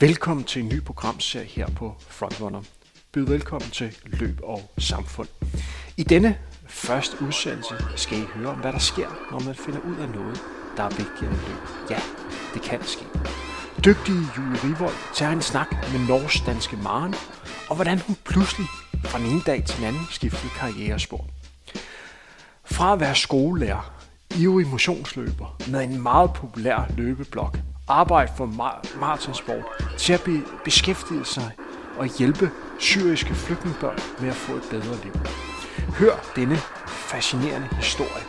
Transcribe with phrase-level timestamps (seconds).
[0.00, 2.62] Velkommen til en ny programserie her på Frontrunner.
[3.12, 5.28] Byd velkommen til Løb og Samfund.
[5.96, 9.96] I denne første udsendelse skal I høre om, hvad der sker, når man finder ud
[9.96, 10.40] af noget,
[10.76, 11.90] der er vigtigere end løb.
[11.90, 11.98] Ja,
[12.54, 13.04] det kan ske.
[13.84, 17.14] Dygtige Julie Rivold tager en snak med norsk danske Maren,
[17.68, 18.66] og hvordan hun pludselig
[19.04, 21.26] fra den ene dag til den anden skiftede karrierespor.
[22.64, 23.94] Fra at være skolelærer,
[24.38, 27.58] ivrig motionsløber med en meget populær løbeblok,
[27.88, 29.64] arbejde for mar- maratonsport,
[29.98, 31.50] til at be- beskæftige sig
[31.96, 35.12] og hjælpe syriske flygtningebørn med at få et bedre liv.
[35.98, 38.24] Hør denne fascinerende historie.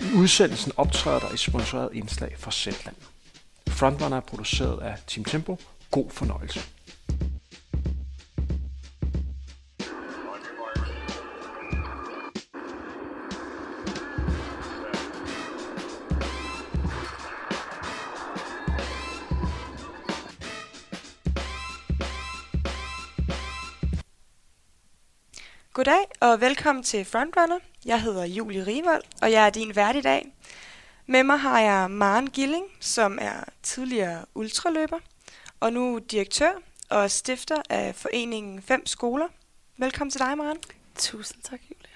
[0.00, 2.96] I udsendelsen optræder der et sponsoreret indslag fra Zetland.
[3.68, 5.56] Frontrunner er produceret af Team Tempo.
[5.90, 6.60] God fornøjelse.
[25.78, 27.58] Goddag og velkommen til Frontrunner.
[27.84, 30.32] Jeg hedder Julie Rivold, og jeg er din vært i dag.
[31.06, 34.98] Med mig har jeg Maren Gilling, som er tidligere ultraløber,
[35.60, 36.50] og nu direktør
[36.90, 39.26] og stifter af foreningen 5 Skoler.
[39.76, 40.56] Velkommen til dig, Maren.
[40.96, 41.92] Tusind tak, Julie.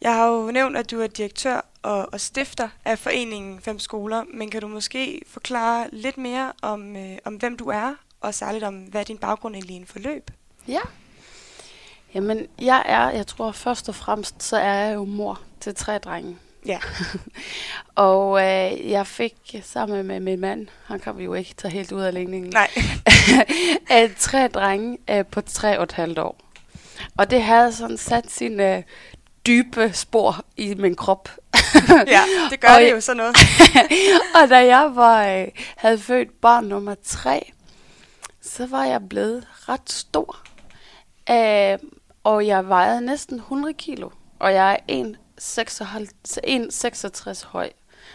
[0.00, 4.24] Jeg har jo nævnt, at du er direktør og, og stifter af foreningen 5 Skoler,
[4.34, 8.64] men kan du måske forklare lidt mere om, øh, om hvem du er, og særligt
[8.64, 10.30] om, hvad din baggrund egentlig er for løb?
[10.68, 10.80] Ja.
[12.14, 15.98] Jamen, jeg er, jeg tror først og fremmest, så er jeg jo mor til tre
[15.98, 16.36] drenge.
[16.66, 16.78] Ja.
[17.94, 21.92] Og øh, jeg fik sammen med min mand, han kan vi jo ikke tage helt
[21.92, 22.70] ud af ligningen, Nej.
[24.18, 26.40] tre drenge øh, på tre og et halvt år.
[27.18, 28.82] Og det havde sådan sat sine øh,
[29.46, 31.28] dybe spor i min krop.
[32.06, 33.36] ja, det gør Og det jo sådan noget.
[34.42, 37.52] og da jeg var, øh, havde født barn nummer tre,
[38.42, 40.36] så var jeg blevet ret stor.
[41.30, 41.78] Øh,
[42.24, 44.10] og jeg vejede næsten 100 kilo.
[44.38, 45.04] Og jeg er
[47.40, 47.72] 1,66 høj.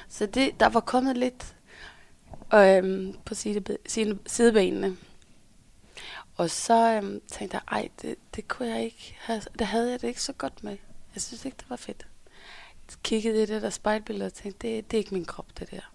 [0.09, 1.55] Så det, der var kommet lidt
[2.53, 4.97] øhm, på side, side, sidebenene.
[6.35, 10.01] Og så øhm, tænkte jeg, ej, det, det kunne jeg ikke have, det havde jeg
[10.01, 10.77] det ikke så godt med.
[11.16, 12.07] Jeg synes ikke, det var fedt
[12.89, 15.72] Jeg kiggede i det der spejlbillede og tænkte, det, det er ikke min krop, det
[15.72, 15.91] der.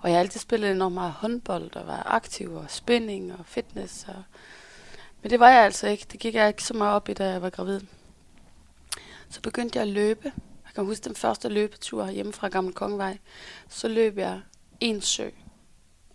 [0.00, 4.06] Og jeg har altid spillet enormt meget håndbold og været aktiv og spænding og fitness.
[4.08, 4.22] Og...
[5.24, 6.06] Men det var jeg altså ikke.
[6.12, 7.80] Det gik jeg ikke så meget op i, da jeg var gravid.
[9.28, 10.32] Så begyndte jeg at løbe.
[10.64, 13.18] Jeg kan huske den første løbetur hjemme fra Gamle Kongevej.
[13.68, 14.40] Så løb jeg
[14.80, 15.28] en sø.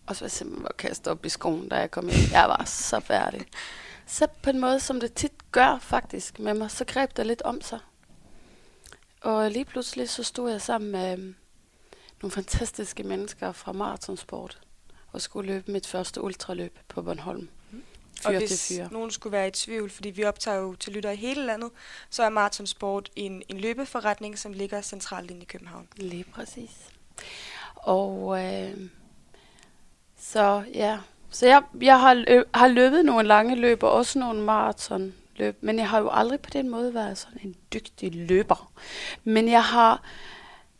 [0.06, 2.32] Og så var jeg simpelthen var kastet op i skoen, da jeg kom ind.
[2.32, 3.46] Jeg var så færdig.
[4.06, 7.42] Så på en måde, som det tit gør faktisk med mig, så greb der lidt
[7.42, 7.80] om sig.
[9.22, 11.36] Og lige pludselig så stod jeg sammen med øhm,
[12.22, 14.60] nogle fantastiske mennesker fra maratonsport
[15.12, 17.50] og skulle løbe mit første ultraløb på Bornholm.
[18.26, 18.88] Og Fyr hvis til fyr.
[18.92, 21.70] nogen skulle være i tvivl, fordi vi optager jo til lytter i hele landet,
[22.10, 25.88] så er Marathon Sport en, en løbeforretning, som ligger centralt inde i København.
[25.96, 26.72] Lige præcis.
[27.76, 28.78] Og øh,
[30.20, 34.42] så ja, så jeg, jeg har, løb, har løbet nogle lange løb og også nogle
[34.42, 38.72] maratonløb, men jeg har jo aldrig på den måde været sådan en dygtig løber.
[39.24, 40.04] Men jeg har,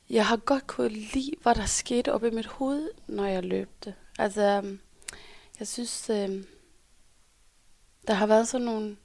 [0.10, 3.94] jeg har godt kunne lide, hvad der skete op i mit hoved, når jeg løbte.
[4.20, 4.64] Altså,
[5.60, 6.44] jeg synes, øh,
[8.10, 8.96] der har været sådan nogle,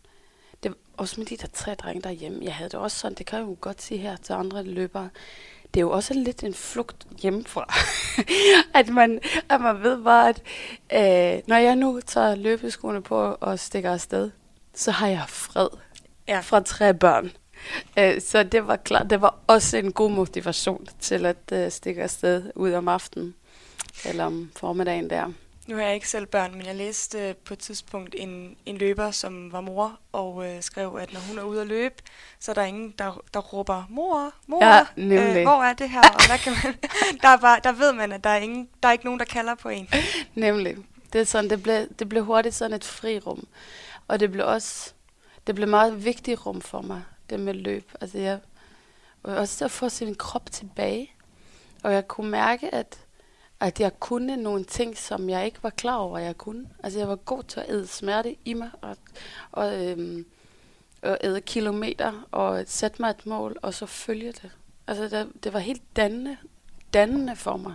[0.62, 3.38] det, også med de der tre drenge derhjemme, jeg havde det også sådan, det kan
[3.38, 5.08] jeg jo godt sige her til andre løbere,
[5.74, 7.74] det er jo også lidt en flugt hjemmefra.
[8.80, 10.42] at, man, at man ved bare, at
[11.36, 14.30] øh, når jeg nu tager løbeskoene på og stikker afsted,
[14.74, 15.68] så har jeg fred
[16.28, 16.40] Ja.
[16.40, 17.32] fra tre børn.
[17.98, 22.02] Øh, så det var klart, det var også en god motivation til at øh, stikke
[22.02, 23.34] afsted ud om aftenen
[24.04, 25.32] eller om formiddagen der.
[25.66, 28.76] Nu har jeg ikke selv børn, men jeg læste øh, på et tidspunkt en, en
[28.76, 31.94] løber, som var mor, og øh, skrev, at når hun er ude at løbe,
[32.38, 35.42] så er der ingen, der, der råber, mor, mor, Ja, nemlig.
[35.42, 36.00] hvor er det her?
[36.14, 36.74] Og der, kan man,
[37.22, 39.26] der, er bare, der ved man, at der er, ingen, der er ikke nogen, der
[39.26, 39.88] kalder på en.
[40.34, 40.76] Nemlig.
[41.12, 43.46] Det, er sådan, det, blev, det blev hurtigt sådan et frirum.
[44.08, 44.94] Og det blev også
[45.46, 47.92] det blev meget vigtigt rum for mig, det med løb.
[48.00, 48.38] Altså jeg,
[49.22, 51.10] og også at få sin krop tilbage.
[51.82, 52.98] Og jeg kunne mærke, at,
[53.64, 56.66] at jeg kunne nogle ting, som jeg ikke var klar over, at jeg kunne.
[56.82, 58.96] Altså jeg var god til at æde smerte i mig, og,
[59.52, 60.26] og, øhm,
[61.02, 64.50] og æde kilometer, og sætte mig et mål, og så følge det.
[64.86, 66.36] Altså det, det var helt dannende,
[66.94, 67.74] dannende for mig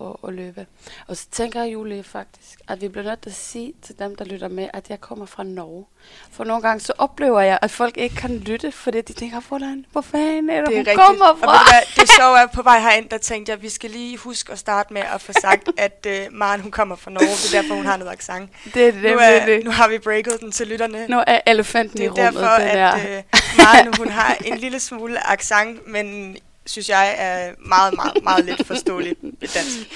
[0.00, 0.66] at, at løbe.
[1.06, 4.16] Og så tænker jeg, Julie, faktisk, at vi bliver nødt til at sige til dem,
[4.16, 5.84] der lytter med, at jeg kommer fra Norge.
[6.30, 9.86] For nogle gange så oplever jeg, at folk ikke kan lytte, fordi de tænker, hvordan,
[9.92, 11.06] hvor fanden er det, Det er hun rigtigt.
[11.06, 11.46] kommer Og fra?
[11.46, 14.16] du hvad, det så jeg på vej herind, der tænkte jeg, at vi skal lige
[14.18, 17.26] huske at starte med at få sagt, at uh, Maren hun kommer fra Norge.
[17.26, 18.50] Det er derfor, hun har noget accent.
[18.74, 21.06] Det er det, Nu, er, nu har vi breaket den til lytterne.
[21.08, 22.34] nu er elefanten Det i er rummet.
[22.34, 23.16] derfor, den at er.
[23.16, 23.22] øh,
[23.58, 26.36] Maren hun har en lille smule accent, men
[26.66, 29.90] synes jeg er meget, meget, meget lidt forståeligt dansk.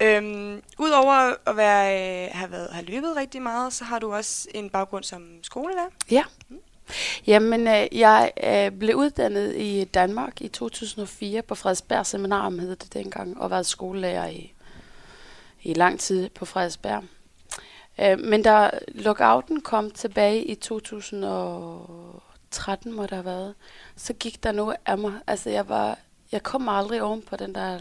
[0.00, 4.48] Øhm, Udover at være, øh, have, været, have løbet rigtig meget, så har du også
[4.54, 5.88] en baggrund som skolelærer.
[6.10, 6.24] Ja.
[7.26, 12.94] Jamen, øh, jeg øh, blev uddannet i Danmark i 2004 på Frederiksberg Seminarium, hed det
[12.94, 14.52] dengang, og været skolelærer i,
[15.62, 17.04] i lang tid på Frederiksberg.
[18.00, 23.54] Øh, men da lockouten kom tilbage i 2013, må der have været,
[23.96, 25.12] så gik der noget af mig.
[25.26, 25.98] Altså, jeg, var,
[26.32, 27.78] jeg kom aldrig oven på den der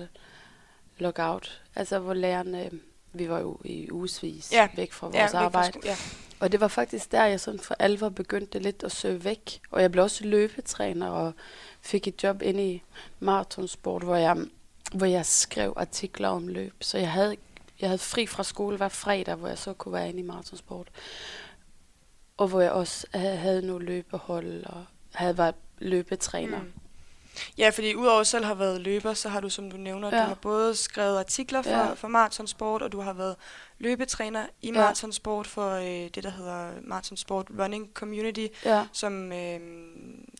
[0.97, 1.61] lockout.
[1.75, 2.71] Altså, hvor lærerne,
[3.13, 4.67] vi var jo i ugesvis Ja.
[4.75, 5.71] væk fra vores fra arbejde.
[5.71, 5.95] sko- Ja.
[6.39, 9.59] Og det var faktisk der, jeg sådan for alvor begyndte lidt at søge væk.
[9.71, 11.33] Og jeg blev også løbetræner og
[11.81, 12.83] fik et job inde i
[13.19, 14.37] maratonsport, hvor jeg,
[14.93, 16.73] hvor jeg skrev artikler om løb.
[16.81, 17.35] Så jeg havde,
[17.81, 20.87] jeg havde fri fra skole hver fredag, hvor jeg så kunne være inde i maratonsport.
[22.37, 26.61] Og hvor jeg også havde, havde nogle løbehold og havde været løbetræner.
[26.61, 26.71] Mm.
[27.57, 30.21] Ja, fordi udover selv have været løber, så har du, som du nævner, ja.
[30.21, 31.93] Du har både skrevet artikler for, Ja.
[31.93, 33.35] for maratonsport, og du har været
[33.79, 34.73] løbetræner i Ja.
[34.73, 39.59] maratonsport for øh, det, der hedder Maratonsport Running Community, Ja, som, øh,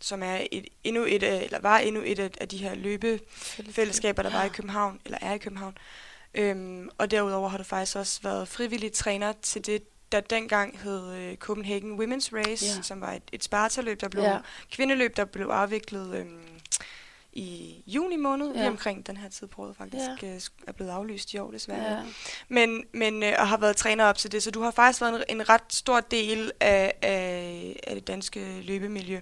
[0.01, 4.23] som er et, endnu et, af- eller var endnu et af, af de her løbefællesskaber,
[4.23, 5.77] der var i København, eller er i København.
[6.35, 9.83] Øhm, og derudover har du faktisk også været frivillig træner til det,
[10.15, 12.81] der dengang hed øh, Copenhagen Women's Race, Ja.
[12.81, 14.37] som var et, et spartaløb, der blev Ja.
[14.71, 16.39] kvindeløb, der blev afviklet øhm,
[17.33, 18.57] i juni måned, ja.
[18.59, 20.37] Lige omkring den her tid på året faktisk, ja.
[20.67, 21.93] er blevet aflyst i år desværre.
[21.93, 21.99] ja.
[22.47, 25.23] Men, men øh, og har været træner op til det, så du har faktisk været
[25.29, 29.19] en, en ret stor del af, af, af det danske løbemiljø.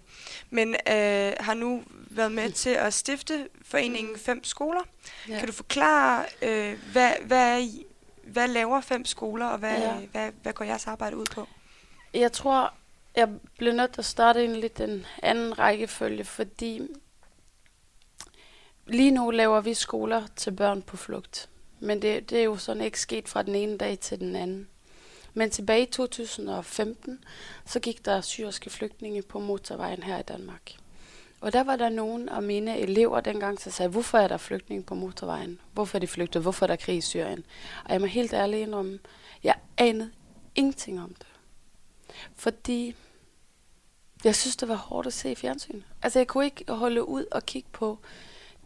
[0.49, 4.81] Men øh, har nu været med til at stifte foreningen Fem Skoler.
[5.29, 5.37] Ja.
[5.39, 7.85] Kan du forklare, øh, hvad, hvad, er I-
[8.23, 9.93] hvad laver Fem Skoler, og hvad, Ja.
[10.11, 11.47] hvad, hvad går jeres arbejde ud på?
[12.13, 12.73] Jeg tror,
[13.15, 16.81] jeg blev nødt til at starte en lidt en anden rækkefølge, fordi
[18.87, 21.49] lige nu laver vi skoler til børn på flugt.
[21.79, 24.67] Men det, det er jo sådan ikke sket fra den ene dag til den anden.
[25.33, 27.23] Men tilbage i 2015,
[27.65, 30.71] så gik der syriske flygtninge på motorvejen her i Danmark.
[31.43, 34.83] Og der var der nogle af mine elever dengang, der sagde, hvorfor er der flygtninge
[34.83, 35.59] på motorvejen?
[35.73, 36.41] Hvorfor er de flygtet?
[36.41, 37.45] Hvorfor er der krig i Syrien?
[37.85, 38.99] Og jeg må helt ærlig indrømme,
[39.43, 40.11] jeg anede
[40.55, 41.27] ingenting om det.
[42.35, 42.95] Fordi
[44.23, 45.81] jeg synes, det var hårdt at se i fjernsyn.
[46.01, 47.97] Altså, jeg kunne ikke holde ud og kigge på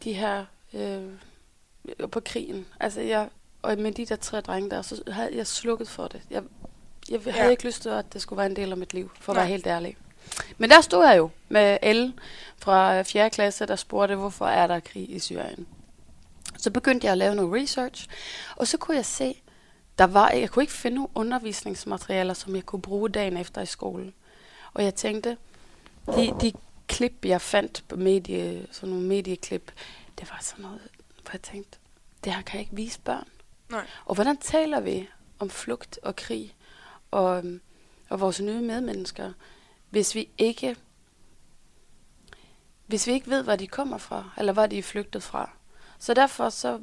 [0.04, 1.04] de her, øh,
[2.12, 2.66] på krigen.
[2.80, 3.30] Altså, jeg,
[3.62, 6.22] og med de der tre drenge der, så havde jeg slukket for det.
[6.30, 6.44] Jeg,
[7.10, 7.50] jeg havde Ja.
[7.50, 9.44] ikke lyst til, at det skulle være en del af mit liv, for at Nej.
[9.44, 9.98] være helt ærlig.
[10.58, 12.14] Men der stod jeg jo med Elle
[12.58, 13.30] fra 4.
[13.30, 15.68] klasse, der spurgte, hvorfor er der krig i Syrien.
[16.58, 18.08] Så begyndte jeg at lave noget research,
[18.56, 19.42] og så kunne jeg se,
[19.98, 23.66] der var, jeg kunne ikke finde nogle undervisningsmaterialer, som jeg kunne bruge dagen efter i
[23.66, 24.14] skolen.
[24.74, 25.38] Og jeg tænkte,
[26.16, 26.54] de, de
[26.88, 29.72] klip, jeg fandt på medie, sådan nogle medieklip,
[30.20, 30.82] det var sådan noget,
[31.22, 31.78] hvor jeg tænkte,
[32.24, 33.28] det her kan jeg ikke vise børn.
[33.70, 33.86] Nej.
[34.06, 35.10] Og hvordan taler vi
[35.40, 36.56] om flugt og krig
[37.12, 37.44] og,
[38.10, 39.32] og vores nye medmennesker,
[39.90, 40.76] hvis vi ikke
[42.88, 45.50] hvis vi ikke ved, hvor de kommer fra, eller hvor de er flygtet fra.
[46.00, 46.80] Så derfor så,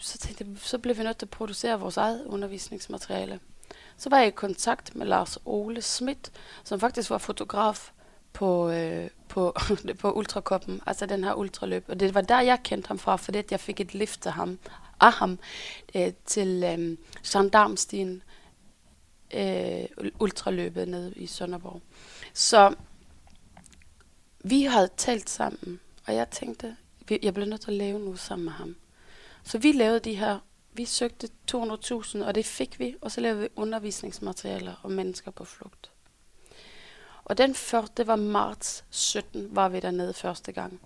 [0.00, 3.40] så, tænkte jeg, så blev vi nødt til at producere vores eget undervisningsmateriale.
[3.96, 6.32] Så var jeg i kontakt med Lars Ole Schmidt,
[6.64, 7.92] som faktisk var fotograf
[8.32, 9.56] på, øh, på,
[10.00, 11.84] på Ultrakoppen, altså den her ultraløb.
[11.88, 14.58] Og det var der, jeg kendte ham fra, fordi jeg fik et lift af ham,
[15.00, 15.38] af ham
[15.94, 18.22] øh, til øh, gendarmstien
[19.34, 21.82] øh, ultraløbet nede i Sønderborg.
[22.34, 22.74] Så
[24.44, 26.76] vi havde talt sammen, og jeg tænkte,
[27.22, 28.76] jeg blev nødt til at lave noget sammen med ham.
[29.44, 30.38] Så vi lavede de her,
[30.72, 35.44] vi søgte 200.000, og det fik vi, og så lavede vi undervisningsmaterialer om mennesker på
[35.44, 35.90] flugt.
[37.24, 40.80] Og den første, det var marts 17, var vi dernede første gang.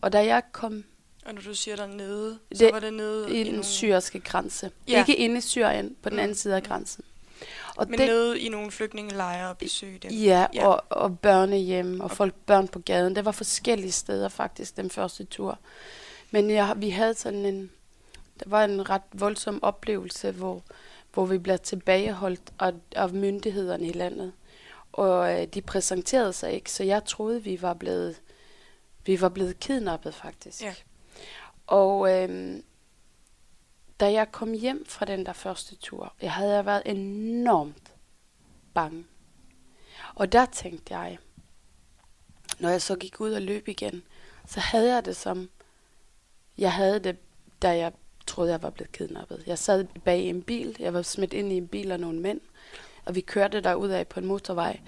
[0.00, 0.84] Og da jeg kom
[1.26, 4.70] Og når du siger dernede, så Det- var det nede i den nogle, syriske grænse,
[4.88, 4.98] Ja.
[4.98, 6.22] ikke inde i Syrien, på den Mm.
[6.22, 7.04] anden side af grænsen.
[7.76, 10.10] Og men nede i nogle flygtningelejre og besøge dem.
[10.10, 10.66] Ja, Ja.
[10.66, 13.16] Og, og børnehjem og folk børn på gaden.
[13.16, 15.58] Det var forskellige steder faktisk den første tur.
[16.30, 17.70] Men jeg, vi havde sådan en,
[18.40, 20.62] der var en ret voldsom oplevelse, hvor,
[21.12, 24.32] hvor vi blev tilbageholdt af, af myndighederne i landet.
[24.92, 28.20] Og øh, de præsenterede sig ikke, så jeg troede, vi var blevet,
[29.06, 30.62] vi var blevet kidnappet faktisk.
[30.62, 30.74] Ja.
[31.66, 32.56] Og øh,
[34.00, 37.92] da jeg kom hjem fra den der første tur, jeg havde været enormt
[38.74, 39.04] bange.
[40.14, 41.18] Og der tænkte jeg,
[42.58, 44.02] når jeg så gik ud og løb igen,
[44.46, 45.50] så havde jeg det som,
[46.58, 47.16] jeg havde det,
[47.62, 47.92] da jeg
[48.26, 49.42] troede, jeg var blevet kidnappet.
[49.46, 52.40] Jeg sad bag en bil, jeg var smidt ind i en bil af nogle mænd,
[53.04, 54.80] og vi kørte der ud af på en motorvej.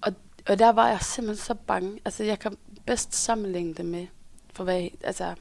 [0.00, 0.14] Og,
[0.48, 2.00] og der var jeg simpelthen så bange.
[2.04, 4.06] Altså, jeg kan bedst sammenligne det med,
[4.52, 5.34] for hvad, altså,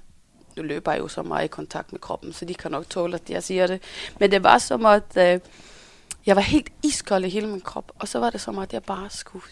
[0.56, 3.16] nu løber jeg jo så meget i kontakt med kroppen, så de kan nok tåle,
[3.16, 3.82] at jeg siger det.
[4.20, 5.40] Men det var som at, øh,
[6.26, 8.84] jeg var helt iskold i hele min krop, og så var det som at, jeg
[8.84, 9.46] bare skulle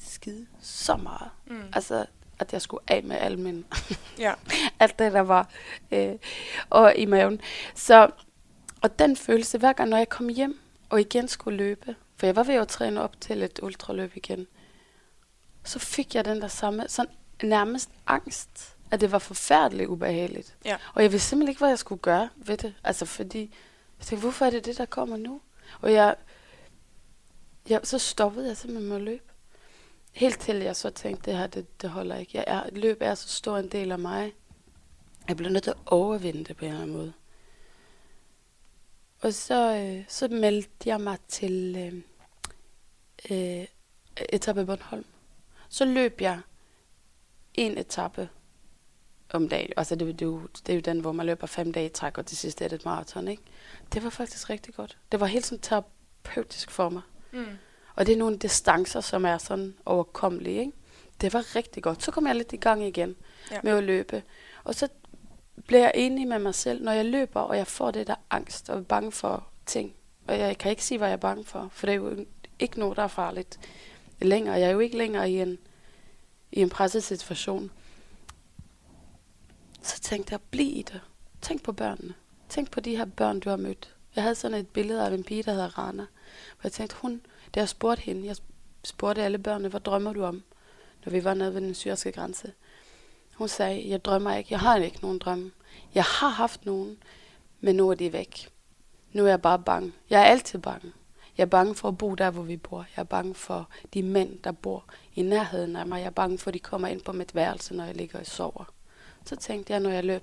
[0.00, 1.30] skide så meget.
[1.46, 1.62] Mm.
[1.72, 2.06] Altså,
[2.38, 3.64] at jeg skulle af med al min,
[4.18, 4.34] Ja.
[4.80, 5.48] alt det, der var
[5.90, 6.14] øh,
[6.70, 7.40] og i maven.
[7.74, 8.10] Så,
[8.82, 12.36] og den følelse, hver gang, når jeg kom hjem og igen skulle løbe, for jeg
[12.36, 14.46] var ved at træne op til et ultraløb igen,
[15.64, 20.56] så fik jeg den der samme, sådan nærmest angst, at det var forfærdeligt ubehageligt.
[20.64, 20.76] Ja.
[20.94, 22.74] Og jeg vidste simpelthen ikke, hvad jeg skulle gøre ved det.
[22.84, 23.40] Altså fordi,
[23.98, 25.40] jeg tænkte, hvorfor er det det, der kommer nu?
[25.80, 26.16] Og jeg,
[27.68, 29.24] jeg så stoppede jeg simpelthen med at løbe.
[30.12, 32.30] Helt til jeg så tænkte, det her, det, det holder ikke.
[32.34, 34.32] Jeg er, løb er så stor en del af mig.
[35.28, 37.12] Jeg blev nødt til at overvinde det på en eller anden måde.
[39.20, 41.94] Og så, øh, så meldte jeg mig til øh,
[43.30, 43.66] øh,
[44.28, 45.04] etape Bornholm.
[45.68, 46.40] Så løb jeg
[47.54, 48.28] en etape
[49.32, 49.72] om dagen.
[49.76, 51.88] Altså det, det, er jo, det er jo den, hvor man løber fem dage i
[51.88, 53.42] træk, og til sidst er det et maraton, ikke?
[53.92, 54.98] Det var faktisk rigtig godt.
[55.12, 57.02] Det var helt sådan terapeutisk for mig.
[57.32, 57.46] Mm.
[57.94, 60.72] Og det er nogle distancer, som er sådan overkommelige, ikke?
[61.20, 62.02] Det var rigtig godt.
[62.02, 63.16] Så kom jeg lidt i gang igen
[63.50, 63.54] Ja.
[63.54, 63.60] ja.
[63.62, 64.22] med at løbe.
[64.64, 64.88] Og så
[65.66, 68.70] bliver jeg enig med mig selv, når jeg løber, og jeg får det der angst
[68.70, 69.94] og er bange for ting.
[70.26, 72.26] Og jeg kan ikke sige, hvad jeg er bange for, for det er jo
[72.58, 73.60] ikke noget, der er farligt
[74.20, 74.54] længere.
[74.54, 75.58] Jeg er jo ikke længere i en,
[76.52, 77.70] i en presset situation.
[79.82, 81.00] Så tænkte jeg, bliv i det.
[81.42, 82.14] Tænk på børnene.
[82.48, 83.94] Tænk på de her børn, du har mødt.
[84.16, 86.06] Jeg havde sådan et billede af en pige, der hedder Rana.
[86.60, 87.20] Hvor jeg tænkte, hun,
[87.54, 88.36] da jeg spurgte hende, jeg
[88.84, 90.42] spurgte alle børnene, hvad drømmer du om,
[91.04, 92.52] når vi var nede ved den syriske grænse.
[93.34, 95.50] Hun sagde, jeg drømmer ikke, jeg har ikke nogen drømme.
[95.94, 96.98] Jeg har haft nogen,
[97.60, 98.48] men nu er de væk.
[99.12, 99.92] Nu er jeg bare bange.
[100.10, 100.92] Jeg er altid bange.
[101.38, 102.78] Jeg er bange for at bo der, hvor vi bor.
[102.78, 105.98] Jeg er bange for de mænd, der bor i nærheden af mig.
[105.98, 108.26] Jeg er bange for, at de kommer ind på mit værelse, når jeg ligger og
[108.26, 108.64] sover.
[109.28, 110.22] Så tænkte jeg, når jeg løb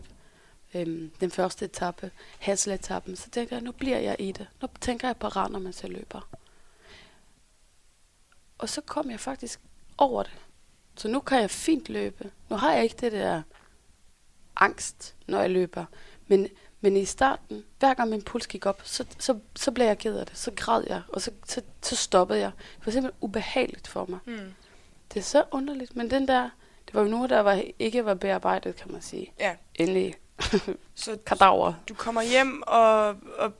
[0.73, 4.47] øhm, den første etape, Hassel-etappen, så tænkte jeg, nu bliver jeg i det.
[4.61, 6.29] Nu tænker jeg på Randers, mens jeg løber.
[8.57, 9.59] Og så kom jeg faktisk
[9.97, 10.31] over det.
[10.97, 12.31] Så nu kan jeg fint løbe.
[12.49, 13.41] Nu har jeg ikke det der
[14.55, 15.85] angst, når jeg løber.
[16.27, 16.47] Men,
[16.81, 20.17] men i starten, hver gang min puls gik op, så, så, så blev jeg ked
[20.17, 20.37] af det.
[20.37, 22.51] Så græd jeg, og så, så, så stoppede jeg.
[22.77, 24.19] Det var simpelthen ubehageligt for mig.
[24.25, 24.53] Mm.
[25.13, 26.49] Det er så underligt, men den der,
[27.01, 29.33] jo noget, der var, ikke var bearbejdet, kan man sige.
[29.39, 29.55] Ja.
[29.75, 30.15] Endelig
[30.95, 31.73] Så kadaver.
[31.89, 33.51] du kommer hjem og, og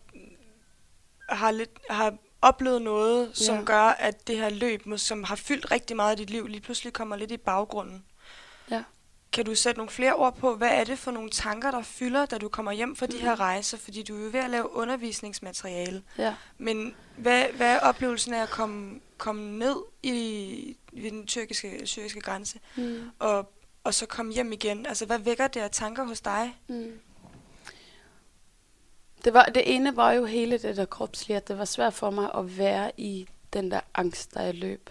[1.30, 3.64] har, lidt, har oplevet noget, som Ja.
[3.64, 6.94] gør, at det her løb, som har fyldt rigtig meget i dit liv, lige pludselig
[6.94, 8.04] kommer lidt i baggrunden.
[8.72, 8.84] Ja.
[9.34, 12.26] Kan du sætte nogle flere ord på, hvad er det for nogle tanker, der fylder,
[12.26, 13.78] da du kommer hjem fra de her rejser?
[13.78, 16.04] Fordi du er jo ved at lave undervisningsmateriale.
[16.18, 16.36] Ja.
[16.58, 22.22] Men hvad, hvad er oplevelsen af at komme, komme ned i, ved den tyrkiske, syriske
[22.22, 23.10] grænse, Mm.
[23.20, 23.52] og,
[23.84, 24.86] og så komme hjem igen?
[24.86, 26.60] Altså, hvad vækker det af tanker hos dig?
[26.68, 27.00] Mm.
[29.26, 32.10] Det, var, det ene var jo hele det der kropslige, at det var svært for
[32.10, 34.90] mig at være i den der angst, der jeg løb.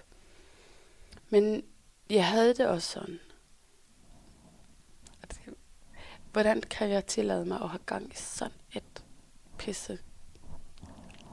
[1.30, 1.64] Men
[2.10, 3.20] jeg havde det også sådan.
[6.32, 9.04] Hvordan kan jeg tillade mig at have gang i sådan et
[9.58, 9.98] pisse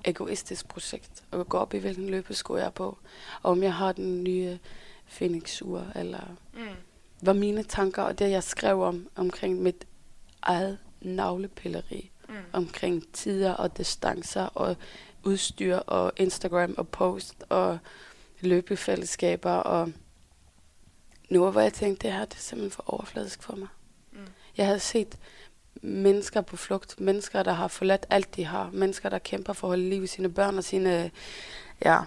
[0.05, 2.97] egoistisk projekt, og gå op i, hvilken løbesko jeg er på,
[3.43, 4.59] og om jeg har den nye
[5.17, 6.59] Phoenix-ur, eller Mm.
[7.21, 9.85] var mine tanker, og det jeg skrev om, omkring mit
[10.41, 12.35] eget navlepilleri, Mm.
[12.53, 14.75] omkring tider og distancer, og
[15.23, 17.77] udstyr, og Instagram og post, og
[18.41, 19.91] løbefællesskaber, og
[21.29, 23.67] nu hvor jeg tænkte, det her det er simpelthen for overfladisk for mig.
[24.11, 24.19] Mm.
[24.57, 25.17] Jeg havde set
[25.81, 29.69] mennesker på flugt, mennesker, der har forladt alt, de har, mennesker, der kæmper for at
[29.69, 31.11] holde liv i sine børn og sine,
[31.85, 31.99] ja,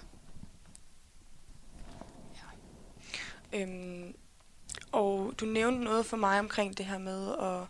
[3.54, 4.14] Øhm,
[4.92, 7.66] og du nævnte noget for mig omkring det her med at,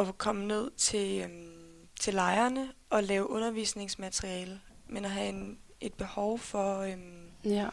[0.00, 5.94] at komme ned til, øhm, til lejrene og lave undervisningsmateriale, men at have en, et
[5.94, 7.68] behov for øhm, ja,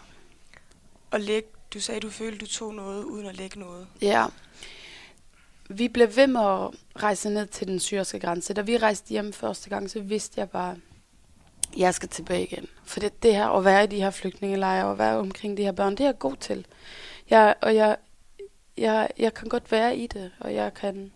[1.12, 3.88] at lægge, du sagde, du følte, du tog noget uden at lægge noget.
[4.02, 4.26] Ja.
[5.72, 6.70] Vi blev ved med at
[7.04, 8.54] rejse ned til den syriske grænse.
[8.54, 10.78] Da vi rejste hjem første gang, så vidste jeg bare, at
[11.78, 12.68] jeg skal tilbage igen.
[12.84, 15.72] For det, det her at være i de her flygtningelejre og være omkring de her
[15.72, 16.68] børn, det er jeg god til.
[17.30, 17.98] Jeg, og jeg,
[18.78, 21.12] jeg, jeg kan godt være i det, og jeg kan...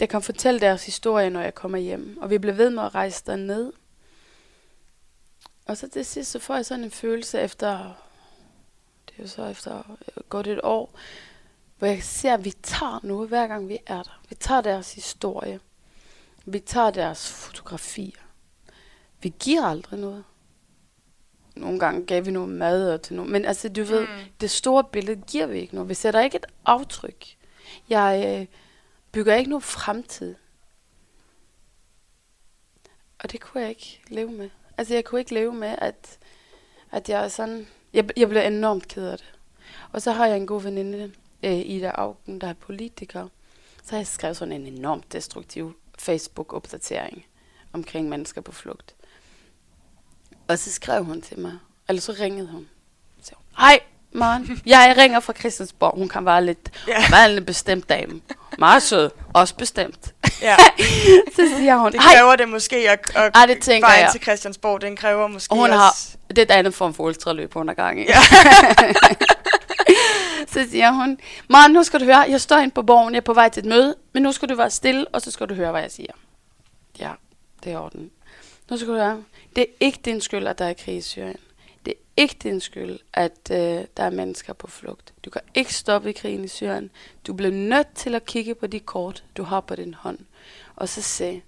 [0.00, 2.18] der kan fortælle deres historie, når jeg kommer hjem.
[2.20, 3.72] Og vi blev ved med at rejse derned.
[5.66, 7.78] Og så til sidst, så får jeg sådan en følelse efter,
[9.08, 9.96] det er jo så efter
[10.28, 10.98] godt et år,
[11.78, 14.20] hvor jeg ser, at vi tager noget, hver gang vi er der.
[14.28, 15.60] Vi tager deres historie.
[16.46, 18.20] Vi tager deres fotografier.
[19.22, 20.24] Vi giver aldrig noget.
[21.56, 23.32] Nogle gange gav vi noget mad til nogen.
[23.32, 24.24] Men altså, du ved, Mm.
[24.40, 25.88] det store billede giver vi ikke noget.
[25.88, 27.36] Vi sætter ikke et aftryk.
[27.88, 28.46] Jeg øh,
[29.12, 30.34] bygger ikke noget fremtid.
[33.18, 34.50] Og det kunne jeg ikke leve med.
[34.78, 36.18] Altså, jeg kunne ikke leve med, at,
[36.90, 37.68] at jeg er sådan...
[37.92, 39.32] Jeg, jeg blev enormt ked af det.
[39.92, 43.28] Og så har jeg en god veninde, øh, Ida Augen, der er politiker.
[43.84, 47.26] Så har jeg skrevet sådan en enormt destruktiv Facebook-opdatering
[47.72, 48.94] omkring mennesker på flugt.
[50.48, 51.52] Og så skrev hun til mig,
[51.88, 52.68] eller så ringede hun.
[53.22, 53.80] Så, Hej,
[54.12, 54.62] Maren.
[54.66, 55.98] Jeg ringer fra Christiansborg.
[55.98, 57.10] Hun kan være lidt, Ja.
[57.10, 58.20] være en bestemt dame.
[58.58, 59.10] Meget sød.
[59.34, 60.14] Også bestemt.
[60.42, 60.56] Ja,
[61.36, 62.14] Så siger hun, det hej.
[62.14, 64.10] kræver det måske at, at Ej, det tænker vejen jeg.
[64.12, 65.78] til Christiansborg, den kræver måske Og hun også...
[65.80, 65.94] har,
[66.28, 68.04] det er et andet form for ultraløb, hun er gang i.
[68.08, 68.18] Ja.
[70.52, 73.24] så siger hun, Maren, nu skal du høre, jeg står inde på borgen, jeg er
[73.24, 75.54] på vej til et møde, men nu skal du være stille, og så skal du
[75.54, 76.12] høre, hvad jeg siger.
[76.98, 77.12] Ja,
[77.64, 78.10] det er orden.
[78.70, 79.22] Nu skal du høre,
[79.56, 81.36] det er ikke din skyld, at der er krig i Syrien.
[81.84, 85.12] Det er ikke din skyld, at øh, der er mennesker på flugt.
[85.24, 86.90] Du kan ikke stoppe krigen i Syrien.
[87.26, 90.18] Du bliver nødt til at kigge på de kort, du har på din hånd,
[90.76, 91.42] og så se,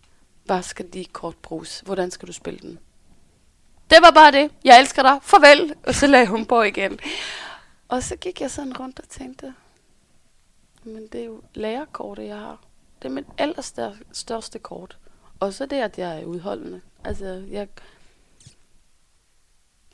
[0.45, 1.83] hvad skal de kort bruges?
[1.87, 2.79] Hvordan skal du spille den?
[3.91, 4.51] Det var bare det.
[4.65, 5.19] Jeg elsker dig.
[5.23, 5.75] Farvel.
[5.87, 7.01] Og så lagde hun på igen.
[7.91, 9.55] Og så gik jeg sådan rundt og tænkte,
[10.83, 12.65] men det er jo lærerkortet, jeg har.
[13.03, 14.99] Det er mit allerstørste kort.
[15.41, 16.81] Og så det, at jeg er udholdende.
[17.05, 17.69] Altså, jeg...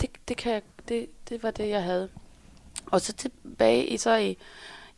[0.00, 2.10] Det, det, kan jeg, det, det var det, jeg havde.
[2.86, 4.38] Og så tilbage i, så i,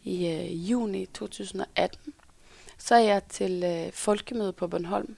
[0.02, 2.14] i øh, juni 2018,
[2.78, 5.16] så er jeg til øh, folkemøde på Bornholm.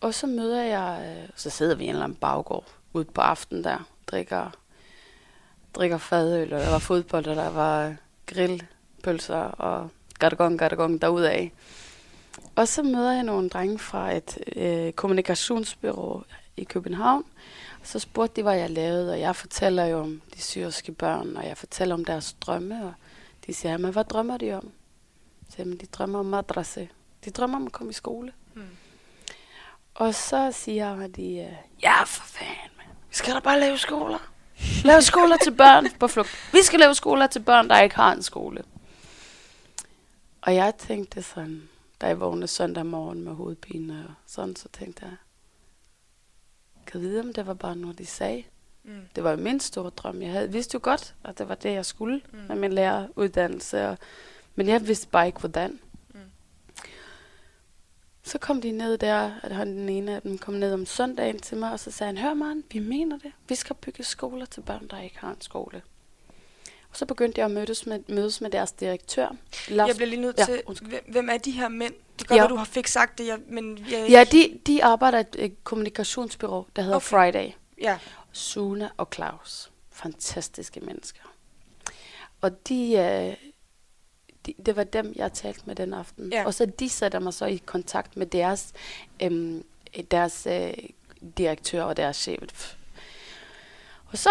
[0.00, 3.20] Og så møder jeg, øh, så sidder vi i en eller anden baggård ude på
[3.20, 4.50] aftenen der, drikker,
[5.78, 7.94] drikker fadøl, og der var fodbold, og der var
[8.26, 11.52] grillpølser og gatagong, gatagong derudaf.
[12.56, 16.22] Og så møder jeg nogle drenge fra et øh, kommunikationsbyrå
[16.56, 17.24] i København.
[17.82, 21.46] Så spurgte de, hvad jeg lavede, og jeg fortæller jo om de syriske børn, og
[21.46, 22.92] jeg fortæller om deres drømme, og
[23.46, 24.70] de siger, men hvad drømmer de om?
[25.48, 26.88] Så siger, jeg, de drømmer om madrasse.
[27.24, 28.32] De drømmer om at komme i skole.
[28.54, 28.62] Mm.
[29.94, 32.86] Og så siger de, øh, ja for fanden, man.
[33.08, 34.37] vi skal da bare lave skoler.
[34.84, 36.48] Lave skoler til børn på flugt.
[36.52, 38.62] Vi skal lave skoler til børn, der ikke har en skole.
[40.42, 41.68] Og jeg tænkte sådan,
[42.00, 45.16] da jeg vågnede søndag morgen med hovedpine og sådan, så tænkte jeg,
[46.86, 48.44] kan vide, om det var bare noget, de sagde.
[48.84, 49.00] Mm.
[49.16, 50.22] Det var jo min store drøm.
[50.22, 52.38] Jeg havde, vidste jo godt, at det var det, jeg skulle mm.
[52.48, 53.88] med min læreruddannelse.
[53.88, 53.98] Og,
[54.54, 55.80] men jeg vidste bare ikke, hvordan.
[58.28, 61.38] Så kom de ned der, at han den ene af dem kom ned om søndagen
[61.38, 63.32] til mig, og så sagde han, hør man, vi mener det.
[63.48, 65.82] Vi skal bygge skoler til børn, der ikke har en skole.
[66.90, 69.36] Og så begyndte jeg at mødes med, mødes med deres direktør.
[69.68, 70.92] Lars, Jeg bliver lige nødt Ja, til, undskyld.
[71.08, 71.94] hvem- er de her mænd?
[72.18, 72.42] Det kan godt Ja.
[72.42, 75.36] være, du har fik sagt det, jeg, men jeg, Ja, de, de arbejder i et,
[75.38, 77.06] et kommunikationsbyrå, der hedder Okay.
[77.06, 77.50] Friday.
[77.80, 77.98] ja.
[78.32, 79.70] Sune og Claus.
[79.90, 81.22] Fantastiske mennesker.
[82.40, 83.47] Og de, øh,
[84.46, 86.32] de, det var dem, jeg talte med den aften.
[86.32, 86.44] Ja.
[86.46, 88.72] Og så de sætter mig så i kontakt med deres,
[89.22, 89.64] øhm,
[90.10, 90.74] deres øh,
[91.38, 92.76] direktør og deres chef.
[94.06, 94.30] Og så,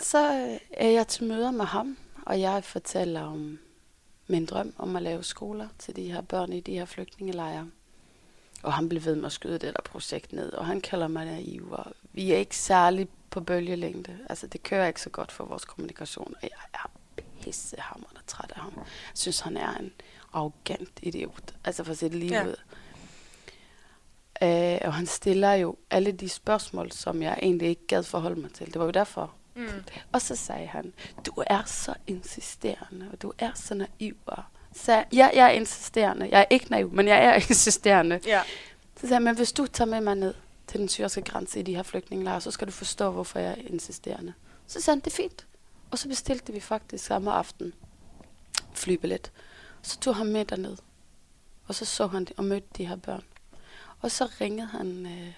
[0.00, 3.58] så øh, er jeg til møder med ham, og jeg fortæller om
[4.26, 7.70] min drøm om at lave skoler til de her børn i de her flygtningelejre.
[8.62, 11.24] Og han blev ved med at skyde det der projekt ned, og han kalder mig
[11.24, 14.18] naiv, og vi er ikke særlig på bølgelængde.
[14.28, 16.90] Altså, det kører ikke så godt for vores kommunikation, og jeg er
[17.42, 18.72] pissehammerende træt af ham.
[18.76, 19.92] Jeg synes, han er en
[20.32, 22.38] arrogant idiot, altså for sit liv Ja.
[22.42, 22.46] ja.
[22.48, 22.56] ud.
[24.42, 28.52] Øh, og han stiller jo alle de spørgsmål, som jeg egentlig ikke gad forholde mig
[28.52, 28.66] til.
[28.66, 29.32] Det var jo derfor.
[29.54, 29.66] Mm.
[30.12, 30.92] Og så sagde han,
[31.26, 34.16] du er så insisterende, og du er så naiv.
[34.26, 34.42] Og
[34.76, 36.28] Så jeg, ja, jeg er insisterende.
[36.32, 38.20] Jeg er ikke naiv, men jeg er insisterende.
[38.26, 38.42] Ja.
[38.96, 40.34] Så sagde jeg, men hvis du tager med mig ned
[40.66, 43.54] til den syriske grænse i de her flygtningelejre, så skal du forstå, hvorfor jeg er
[43.66, 44.32] insisterende.
[44.66, 45.46] Så sagde han, det er fint.
[45.90, 47.74] Og så bestilte vi faktisk samme aften
[48.74, 49.32] flybillet.
[49.82, 50.76] Så tog han med derned.
[51.66, 53.24] Og så så han og mødte de her børn.
[54.00, 55.32] Og så ringede han, øh,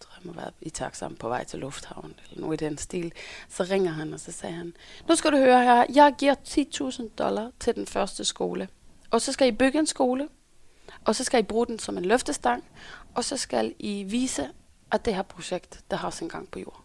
[0.00, 3.12] tror jeg må være i taxaen på vej til lufthavnen, eller noget i den stil.
[3.48, 4.74] Så ringer han, og så sagde han,
[5.08, 8.68] nu skal du høre her, jeg giver 10.000 dollar til den første skole.
[9.10, 10.28] Og så skal I bygge en skole,
[11.04, 12.64] og så skal I bruge den som en løftestang,
[13.14, 14.50] og så skal I vise,
[14.90, 16.84] at det her projekt, der har sin gang på jord.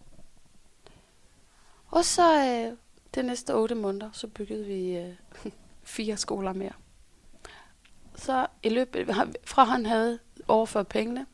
[1.96, 2.78] Og så øh,
[3.16, 5.14] de næste otte måneder, så byggede vi øh,
[5.84, 6.74] fire skoler mere.
[8.16, 9.08] så i løbet,
[9.44, 11.26] fra han havde overført pengene,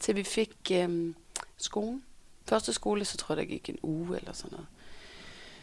[0.00, 1.14] til vi fik øh,
[1.56, 2.04] skolen.
[2.44, 4.66] Første skole, så tror jeg, der gik en uge eller sådan noget.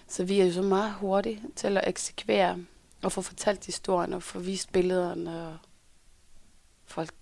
[0.07, 2.57] Så vi er jo så meget hurtige til at eksekvere
[3.03, 5.47] og få fortalt historien og få vist billederne.
[5.47, 5.57] Og
[6.85, 7.13] folk,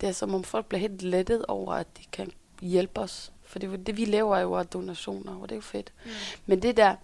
[0.00, 3.32] det er som om folk bliver helt lettet over, at de kan hjælpe os.
[3.52, 5.92] For det, det vi laver jo af donationer, og det er jo fedt.
[6.04, 6.10] Mm.
[6.46, 6.96] Men det der,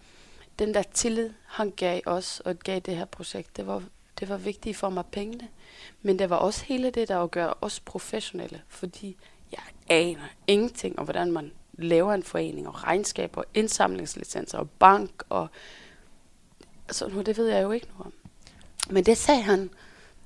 [0.59, 3.83] den der tillid, han gav os og gav det her projekt, det var,
[4.21, 5.49] det var vigtigt for mig pengene.
[6.03, 8.63] Men det var også hele det, der gør os professionelle.
[8.69, 9.17] Fordi
[9.53, 15.49] jeg aner ingenting om, hvordan man laver en forening, og regnskaber, indsamlingslicenser, og bank, og
[16.91, 18.13] så nu, det ved jeg jo ikke noget om.
[18.91, 19.71] Men det sagde han,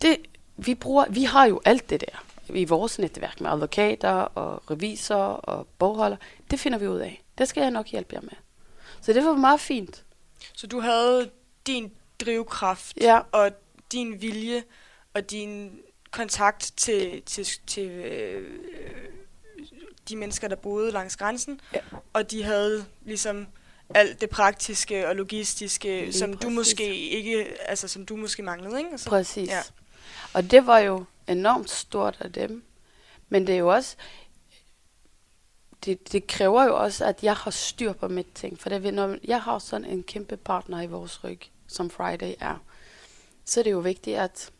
[0.03, 0.17] det,
[0.57, 5.19] vi, bruger, vi har jo alt det der i vores netværk med advokater og revisorer
[5.35, 6.17] og bogholder.
[6.51, 7.23] Det finder vi ud af.
[7.39, 8.33] Det skal jeg nok hjælpe jer med.
[9.01, 10.05] Så det var meget fint.
[10.55, 11.31] Så du havde
[11.67, 13.21] din drivkraft Ja.
[13.33, 13.51] og
[13.93, 14.65] din vilje
[15.15, 15.79] og din
[16.11, 18.51] kontakt til, til, til øh,
[20.09, 21.81] de mennesker, der boede langs grænsen, Ja.
[22.13, 23.47] og de havde ligesom
[23.95, 26.55] alt det praktiske og logistiske, Lige som du præcis.
[26.55, 28.91] måske ikke, altså som du måske manglede, ikke?
[28.91, 29.49] Altså, Præcis.
[29.49, 29.61] Ja.
[30.35, 32.65] Og det var jo enormt stort af dem.
[33.29, 33.97] Men det er jo også,
[35.85, 38.61] det, det kræver jo også, at jeg har styr på mit ting.
[38.61, 42.57] For det, når jeg har sådan en kæmpe partner i vores ryg, som Friday er,
[43.45, 44.51] så er det jo vigtigt, at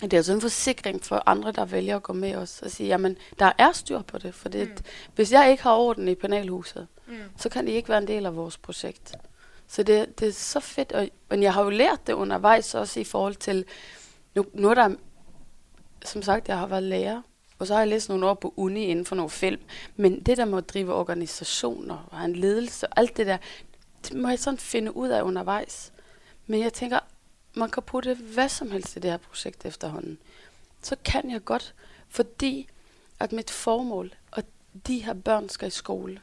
[0.00, 2.86] det er sådan en forsikring for andre, der vælger at gå med os, og sige,
[2.86, 4.34] jamen, der er styr på det.
[4.34, 4.76] For det, Mm.
[5.14, 7.18] hvis jeg ikke har orden i panelhuset, Mm.
[7.36, 9.14] så kan det ikke være en del af vores projekt.
[9.68, 13.00] Så det, det er så fedt, og, men jeg har jo lært det undervejs også
[13.00, 13.64] i forhold til,
[14.34, 14.94] nu, nu er der,
[16.04, 17.22] som sagt, jeg har været lærer,
[17.58, 19.60] og så har jeg læst nogle år på uni inden for nogle film,
[19.96, 23.36] men det der med at drive organisationer og have en ledelse og alt det der,
[24.08, 25.92] det må jeg sådan finde ud af undervejs.
[26.46, 26.98] Men jeg tænker,
[27.54, 30.18] man kan putte hvad som helst i det her projekt efterhånden.
[30.82, 31.74] Så kan jeg godt,
[32.08, 32.68] fordi
[33.20, 34.44] at mit formål, at
[34.86, 36.20] de her børn skal i skole,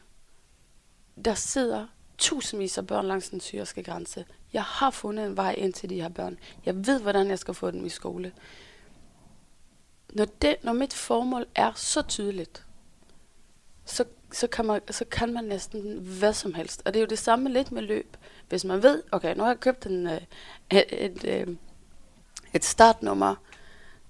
[1.25, 1.87] der sidder
[2.17, 4.25] tusindvis af børn langs den syriske grænse.
[4.53, 6.39] Jeg har fundet en vej ind til de her børn.
[6.65, 8.31] Jeg ved, hvordan jeg skal få dem i skole.
[10.13, 12.65] Når, det, når mit formål er så tydeligt,
[13.85, 16.81] så, så, kan man, så kan man næsten hvad som helst.
[16.85, 18.17] Og det er jo det samme lidt med løb.
[18.49, 20.21] Hvis man ved, okay, nu har jeg købt en, øh,
[20.71, 21.55] et, et, øh,
[22.53, 23.35] et startnummer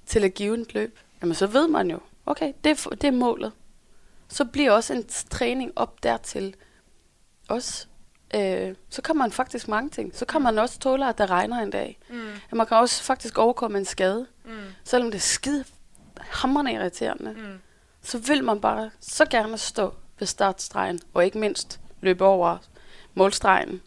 [0.05, 3.11] til at give et løb, jamen så ved man jo, okay, det er, det er
[3.11, 3.51] målet.
[4.27, 6.55] Så bliver også en træning op dertil
[7.47, 7.87] også.
[8.35, 10.15] Øh, så kan man faktisk mange ting.
[10.15, 11.99] Så kan man også tåle, at der regner en dag.
[12.09, 12.57] Mm.
[12.57, 14.27] Man kan også faktisk overkomme en skade.
[14.45, 14.51] Mm.
[14.83, 15.65] Selvom det er skide
[16.21, 17.59] hammerende irriterende, Mm.
[18.01, 22.57] så vil man bare så gerne stå ved startstregen, og ikke mindst løbe over
[23.13, 23.81] målstregen,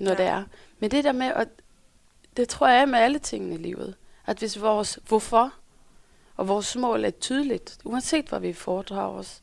[0.00, 0.16] når Ja.
[0.16, 0.44] det er.
[0.78, 1.48] Men det der med, at
[2.36, 3.94] det tror jeg er med alle tingene i livet,
[4.26, 5.52] at hvis vores hvorfor
[6.36, 9.42] og vores mål er tydeligt, uanset hvad vi foredrager os,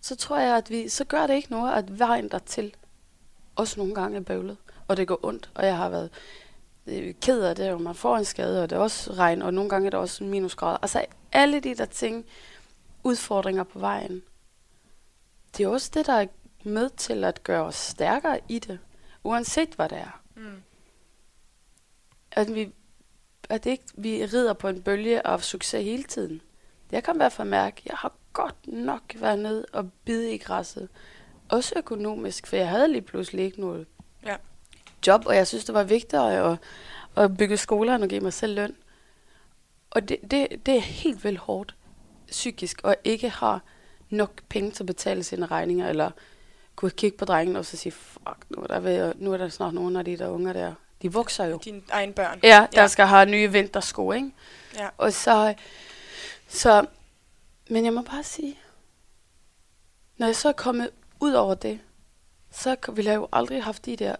[0.00, 2.74] så tror jeg, at vi, så gør det ikke noget, at vejen dertil
[3.56, 4.56] også nogle gange er bøvlet,
[4.88, 6.10] og det går ondt, og jeg har været
[6.86, 9.54] øh, ked af det, og man får en skade, og det er også regn, og
[9.54, 10.78] nogle gange er det også minusgrader.
[10.82, 11.04] Altså
[11.34, 12.26] alle de der ting,
[13.02, 14.22] udfordringer på vejen,
[15.56, 16.26] det er også det, der er
[16.64, 18.78] med til at gøre os stærkere i det,
[19.24, 20.20] uanset hvad det er.
[20.36, 20.62] Mm.
[22.32, 22.72] At vi,
[23.48, 26.40] at ikke vi rider på en bølge af succes hele tiden.
[26.92, 30.34] Jeg kan i hvert fald mærke, at jeg har godt nok været ned og bide
[30.34, 30.88] i græsset.
[31.48, 33.86] Også økonomisk, for jeg havde lige pludselig ikke noget
[34.26, 34.36] Ja.
[35.06, 36.58] job, og jeg synes, det var vigtigere at,
[37.16, 38.76] at bygge skoler, end at give mig selv løn.
[39.94, 41.74] Og det, det, det er helt vildt hårdt
[42.28, 43.62] psykisk, og ikke har
[44.10, 46.10] nok penge til at betale sine regninger, eller
[46.76, 49.48] kunne kigge på drengene og så sige, fuck, nu er der, ved, nu er der
[49.48, 50.74] snart nogle af de der unger der.
[51.02, 51.60] De vokser jo.
[51.64, 52.40] Dine egne børn.
[52.42, 52.88] Ja, der ja.
[52.88, 54.30] skal have nye vintersko, ikke?
[54.74, 54.88] Ja.
[54.98, 55.54] Og så,
[56.48, 56.86] så,
[57.70, 58.58] men jeg må bare sige,
[60.16, 61.80] når jeg så er kommet ud over det,
[62.50, 64.16] så ville jeg jo aldrig have haft de der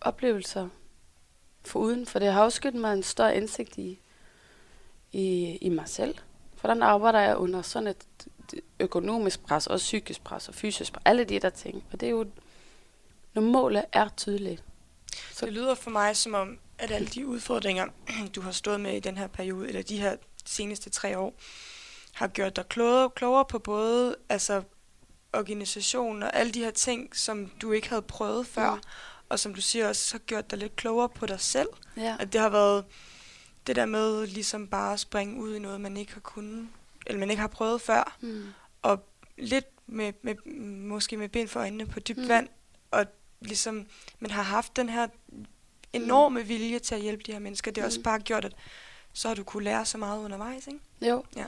[0.00, 0.68] oplevelser
[1.64, 4.00] for uden, for det har også givet mig en større indsigt i,
[5.12, 6.14] i, i mig selv.
[6.60, 8.06] Hvordan arbejder jeg under sådan et
[8.80, 11.84] økonomisk pres, og psykisk pres, og fysisk pres, alle de der ting.
[11.92, 12.26] Og det er jo,
[13.34, 14.64] når målet er tydeligt.
[15.32, 17.86] Så det lyder for mig som om, at alle de udfordringer,
[18.34, 21.34] du har stået med i den her periode, eller de her seneste tre år,
[22.12, 24.62] har gjort dig klogere, klogere på både altså,
[25.32, 28.80] organisation og alle de her ting, som du ikke havde prøvet før, mm.
[29.28, 31.68] Og som du siger også har gjort dig lidt klogere på dig selv.
[31.96, 32.16] Ja.
[32.20, 32.84] At det har været
[33.66, 36.68] det der med ligesom bare at springe ud i noget, man ikke har kunnet,
[37.06, 38.44] eller man ikke har prøvet før, Mm.
[38.82, 39.04] og
[39.38, 40.34] lidt med, med
[40.86, 42.22] måske med ben for øjnene på dybt mm.
[42.24, 42.28] Mm.
[42.28, 42.48] vand,
[42.90, 43.06] og
[43.40, 43.86] ligesom
[44.18, 45.06] man har haft den her
[45.92, 47.70] enorme vilje til at hjælpe de her mennesker.
[47.70, 48.02] Det har også Mm.
[48.02, 48.52] bare gjort, at
[49.12, 50.80] så har du kunne lære så meget undervejs, ikke?
[51.02, 51.24] Jo.
[51.36, 51.44] Ja.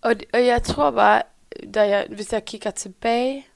[0.00, 1.22] Og, og jeg tror bare,
[1.74, 3.46] da jeg, hvis jeg kigger tilbage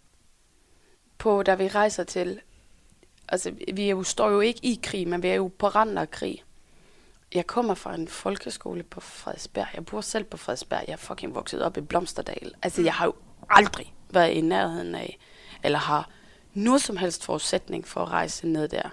[1.18, 2.40] på, da vi rejser til,
[3.28, 5.98] altså vi er jo, står jo ikke i krig, men vi er jo på randen
[5.98, 6.44] af krig.
[7.34, 9.66] Jeg kommer fra en folkeskole på Frederiksberg.
[9.74, 10.84] Jeg bor selv på Frederiksberg.
[10.86, 12.54] Jeg er fucking vokset op i Blomsterdal.
[12.62, 13.14] Altså, jeg har jo
[13.50, 15.18] aldrig været i nærheden af,
[15.62, 16.08] eller har
[16.54, 18.90] noget som helst forudsætning for at rejse ned der.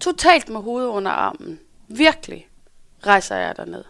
[0.00, 1.60] Totalt med hovedet under armen.
[1.88, 2.48] Virkelig
[3.06, 3.84] rejser jeg derned.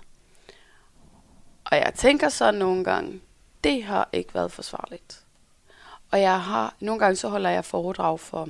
[1.65, 3.21] Og jeg tænker så nogle gange,
[3.65, 5.25] det har ikke været forsvarligt.
[6.11, 8.49] Og jeg har, nogle gange så holder jeg foredrag for,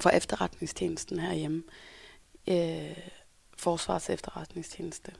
[0.00, 1.62] for efterretningstjenesten herhjemme.
[2.48, 2.96] Øh,
[3.60, 5.12] Forsvars efterretningstjeneste.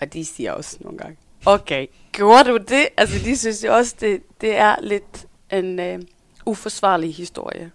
[0.00, 2.88] Og de siger også nogle gange, okay, gjorde du det?
[2.96, 6.02] Altså de synes jo også, det, det er lidt en øh,
[6.46, 7.72] uforsvarlig historie.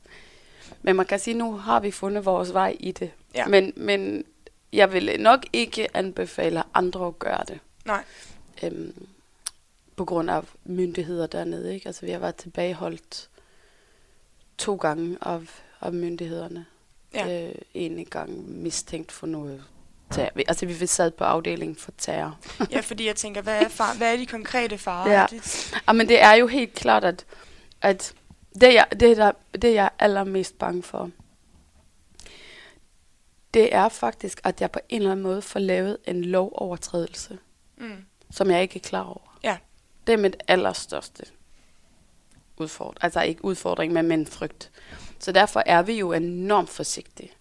[0.81, 3.11] Men man kan sige, nu har vi fundet vores vej i det.
[3.35, 3.47] Ja.
[3.47, 4.25] Men, men
[4.73, 7.59] jeg vil nok ikke anbefale andre at gøre det.
[7.85, 8.03] Nej.
[8.63, 9.07] Øhm,
[9.95, 11.73] på grund af myndigheder dernede.
[11.73, 11.87] Ikke?
[11.87, 13.29] Altså vi har været tilbageholdt
[14.57, 15.39] to gange af,
[15.81, 16.65] af myndighederne.
[17.13, 17.47] Ja.
[17.47, 19.63] Øh, en gang mistænkt for noget
[20.11, 20.41] terror.
[20.47, 22.39] Altså vi sad på afdelingen for terror.
[22.71, 25.11] ja, fordi jeg tænker, hvad er, far, hvad er de konkrete farer?
[25.11, 25.25] Ja.
[25.29, 27.25] Det, Ja, men det er jo helt klart, at,
[27.81, 28.13] at
[28.61, 31.09] det, jeg, det, der, det, jeg er allermest bange for,
[33.53, 37.37] det er faktisk, at jeg på en eller anden måde får lavet en lovovertrædelse,
[37.77, 38.05] mm.
[38.31, 39.39] som jeg ikke er klar over.
[39.43, 39.57] Ja.
[40.07, 41.23] Det er mit allerstørste
[42.57, 43.03] udfordring.
[43.03, 44.71] Altså ikke udfordring, men min frygt.
[45.23, 47.31] Så derfor er vi jo enormt forsigtige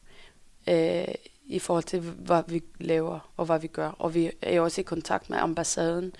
[0.68, 1.14] øh,
[1.44, 3.88] i forhold til, hvad vi laver og hvad vi gør.
[3.88, 6.14] Og vi er jo også i kontakt med ambassaden,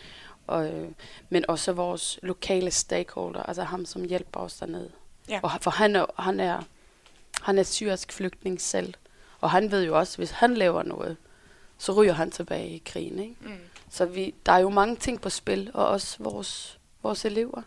[0.47, 0.89] og, øh,
[1.29, 4.91] men også vores lokale stakeholder, altså ham, som hjælper os dernede.
[5.29, 5.41] Ja.
[5.43, 6.63] Og, for han er, han er,
[7.41, 8.95] han er syrisk flygtning selv,
[9.41, 11.17] og han ved jo også, hvis han laver noget,
[11.79, 13.19] så ryger han tilbage i krigen.
[13.19, 13.37] Ikke?
[13.41, 13.59] Mm.
[13.91, 17.63] Så vi, der er jo mange ting på spil, og også vores, vores elever.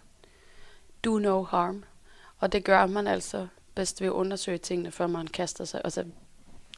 [1.03, 1.83] Do no harm.
[2.39, 6.03] Og det gør man altså bedst ved at undersøge tingene, før man kaster sig, altså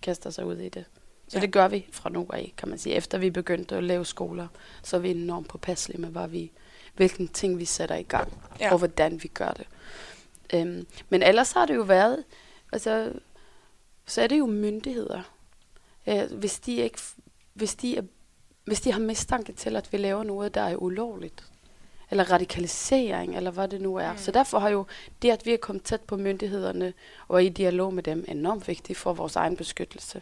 [0.01, 0.85] kaster sig ud i det.
[1.27, 1.41] Så Ja.
[1.41, 2.95] det gør vi fra nu af, kan man sige.
[2.95, 4.47] Efter vi begyndte at lave skoler,
[4.83, 6.51] så er vi enormt påpasselige med, hvad vi,
[6.95, 8.71] hvilken ting vi sætter i gang, ja.
[8.71, 9.67] og hvordan vi gør det.
[10.53, 12.23] Øhm, men ellers har det jo været,
[12.71, 13.13] altså,
[14.05, 15.21] så er det jo myndigheder.
[16.07, 16.99] Øh, hvis de ikke,
[17.53, 18.01] hvis de er
[18.63, 21.43] hvis de har mistanke til, at vi laver noget, der er ulovligt,
[22.09, 24.11] eller radikalisering, eller hvad det nu er.
[24.11, 24.17] Mm.
[24.17, 24.85] Så derfor har jo
[25.21, 26.93] det, at vi er kommet tæt på myndighederne
[27.27, 30.21] og i dialog med dem, enormt vigtigt for vores egen beskyttelse.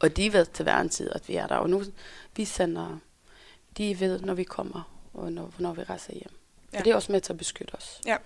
[0.00, 1.56] Og de ved til hver en tid, at vi er der.
[1.56, 1.82] Og nu
[2.36, 2.98] vi sender,
[3.76, 6.32] de ved, når vi kommer, og når, når vi rejser hjem.
[6.72, 6.78] Ja.
[6.78, 8.00] Og det er også med til at beskytte os.
[8.06, 8.16] Ja.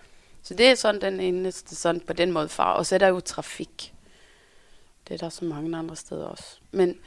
[0.42, 2.73] Så det er sådan den eneste, sådan på den måde far.
[2.73, 3.95] Og så er der jo trafik.
[5.09, 6.59] Det er der så mange andre steder også.
[6.71, 6.99] Men,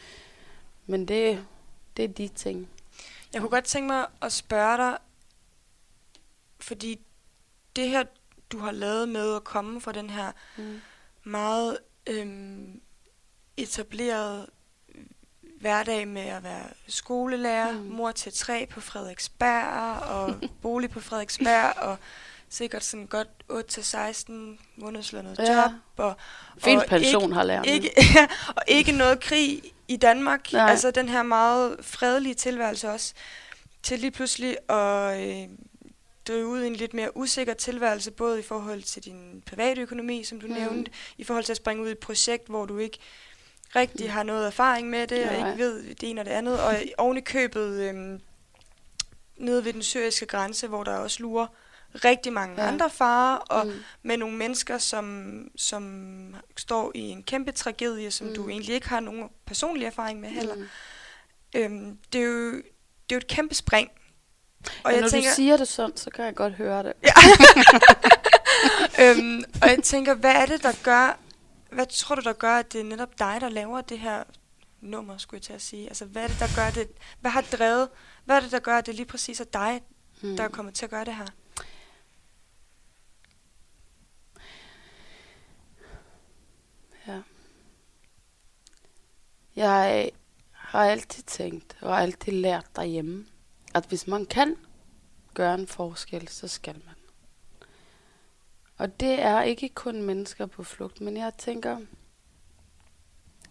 [0.85, 1.45] men det,
[1.97, 2.69] det er de ting.
[3.33, 4.97] Jeg kunne godt tænke mig at spørge dig,
[6.67, 6.99] fordi
[7.75, 8.04] det her,
[8.51, 10.82] du har lavet med at komme fra den her Mm.
[11.23, 12.82] meget øhm,
[13.58, 14.45] etableret
[15.62, 17.78] hverdag med at være skolelærer, mm.
[17.80, 21.97] Mor til tre på Frederiksberg, og bolig på Frederiksberg, og
[22.49, 24.32] sikkert sådan godt 8-16
[24.75, 25.62] månedslønnet Ja.
[25.62, 26.15] job, og,
[26.58, 27.65] Fin og pension har lært.
[27.65, 27.89] ikke,
[28.58, 30.54] og ikke noget krig i Danmark.
[30.54, 30.69] Nej.
[30.71, 33.13] Altså den her meget fredelige tilværelse også.
[33.84, 35.47] Til lige pludselig at øh,
[36.27, 40.23] drive ud i en lidt mere usikker tilværelse, både i forhold til din private økonomi,
[40.23, 40.53] som du mm.
[40.53, 40.59] Mm.
[40.59, 42.97] nævnte, i forhold til at springe ud i et projekt, hvor du ikke
[43.75, 45.49] rigtig har noget erfaring med det, og Nej.
[45.51, 48.19] ikke ved det ene og det andet, og oven i købet øh,
[49.38, 51.47] nede ved den syriske grænse, hvor der også lurer
[51.95, 52.61] rigtig mange ja.
[52.63, 52.67] Ja.
[52.71, 53.73] andre farer, og Mm.
[54.03, 58.35] med nogle mennesker, som, som står i en kæmpe tragedie, som mm.
[58.35, 58.49] du Mm.
[58.49, 60.55] egentlig ikke har nogen personlig erfaring med heller.
[60.55, 60.61] Mm.
[60.61, 61.59] Mm.
[61.59, 62.61] Øhm, det, er jo, det
[63.09, 63.89] er jo et kæmpe spring.
[64.67, 66.93] Og Og jeg når tænker, du siger det sådan, så kan jeg godt høre det.
[69.01, 71.17] øhm, og jeg tænker, hvad er det, der gør,
[71.71, 74.23] hvad tror du, der gør, at det er netop dig, der laver det her
[74.82, 75.88] nummer, skulle jeg til at sige?
[75.88, 76.88] Altså, hvad er det, der gør det,
[77.21, 77.89] hvad har drevet,
[78.25, 79.82] hvad er det, der gør, at det lige præcis er dig,
[80.21, 80.38] Mm.
[80.38, 81.25] der er kommet til at gøre det her?
[87.08, 87.21] Ja.
[89.56, 90.12] Jeg
[90.51, 93.25] har altid tænkt, og altid lært derhjemme,
[93.75, 94.57] at hvis man kan
[95.33, 96.95] gøre en forskel, så skal man.
[98.77, 101.79] Og det er ikke kun mennesker på flugt, men jeg tænker,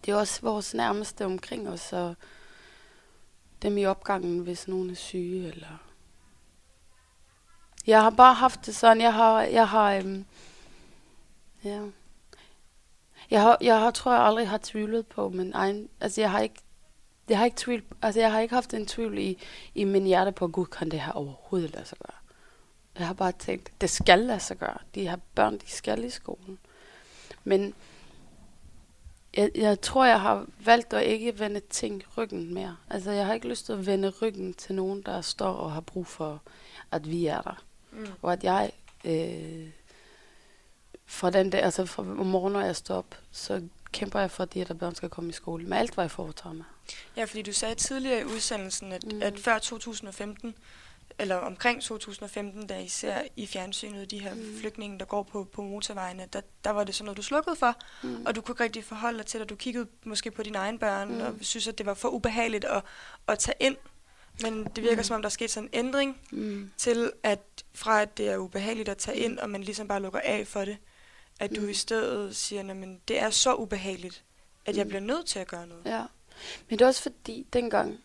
[0.05, 2.15] det er også vores nærmeste omkring os, og
[3.61, 5.77] dem i opgangen, hvis nogen er syge, eller...
[7.87, 10.25] Jeg har bare haft det sådan, jeg har, jeg har, øhm,
[11.63, 11.81] ja,
[13.29, 16.39] jeg har, jeg har, tror jeg aldrig har tvivlet på min egen, altså jeg har
[16.39, 16.64] ikke
[17.29, 19.37] jeg har ikke, tvivl, altså jeg har ikke haft en tvivl i,
[19.75, 22.17] i min hjerte på, Gud, kan det her overhovedet lade sig gøre?
[22.97, 24.77] Jeg har bare tænkt, det skal lade sig gøre.
[24.95, 26.59] De her børn, de skal i skolen.
[27.43, 27.73] Men
[29.37, 32.77] jeg, jeg tror, jeg har valgt at ikke vende ting ryggen mere.
[32.89, 35.81] Altså, jeg har ikke lyst til at vende ryggen til nogen, der står og har
[35.81, 36.41] brug for,
[36.91, 37.63] at vi er der.
[37.91, 38.07] Mm.
[38.21, 38.71] Og at jeg,
[39.05, 39.69] øh,
[41.05, 43.61] fra den dag, altså fra om morgenen, når jeg står op, så
[43.91, 45.65] kæmper jeg for, at de her børn skal komme i skole.
[45.65, 46.65] Med alt, hvad jeg foretager mig.
[47.17, 49.15] Ja, fordi du sagde tidligere i udsendelsen, at, mm.
[49.15, 49.21] Mm.
[49.21, 50.55] at før 2015,
[51.19, 54.39] eller omkring 2015, da I ser i fjernsynet de her mm.
[54.41, 54.57] Mm.
[54.59, 57.75] flygtninge, der går på, på motorvejene, der, der var det sådan noget, du slukkede for,
[58.03, 58.25] Mm.
[58.25, 59.49] og du kunne ikke rigtig forholde dig til det.
[59.49, 61.15] Du kiggede måske på dine egne børn, mm.
[61.15, 61.21] Mm.
[61.21, 62.83] og synes, at det var for ubehageligt at,
[63.27, 63.77] at tage ind.
[64.41, 64.97] Men det virker mm.
[64.99, 65.03] Mm.
[65.03, 66.71] som om, der er sket sådan en ændring Mm.
[66.77, 67.39] til, at
[67.73, 70.65] fra at det er ubehageligt at tage ind, og man ligesom bare lukker af for
[70.65, 70.77] det,
[71.39, 71.69] at du Mm.
[71.69, 74.23] i stedet siger, at det er så ubehageligt,
[74.65, 74.89] at jeg Mm.
[74.89, 75.85] bliver nødt til at gøre noget.
[75.85, 76.03] Ja.
[76.69, 77.99] Men det er også fordi, dengang,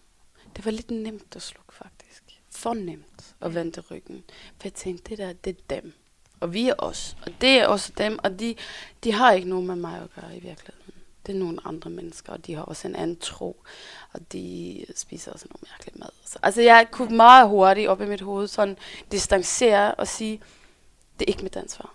[0.57, 2.23] det var lidt nemt at slukke faktisk.
[2.51, 4.25] For nemt at vende ryggen.
[4.59, 5.93] For jeg tænkte, det der, det er dem.
[6.41, 7.17] Og vi er os.
[7.27, 8.19] Og det er også dem.
[8.23, 8.55] Og de,
[9.05, 10.95] de har ikke noget med mig at gøre i virkeligheden.
[11.27, 13.63] Det er nogle andre mennesker, og de har også en anden tro.
[14.13, 16.09] Og de spiser også noget mærkeligt mad.
[16.25, 18.77] Så, altså jeg kunne meget hurtigt op i mit hoved sådan
[19.13, 20.41] distancere og sige,
[21.19, 21.95] det er ikke mit ansvar.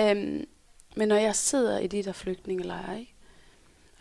[0.00, 0.44] Um,
[0.96, 3.13] men når jeg sidder i de der flygtningelejre, ikke?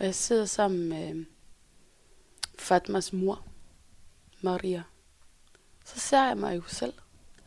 [0.03, 1.25] Og jeg sidder sammen med
[2.59, 3.45] Fatmas mor,
[4.41, 4.83] Maria,
[5.85, 6.93] så ser jeg mig jo selv.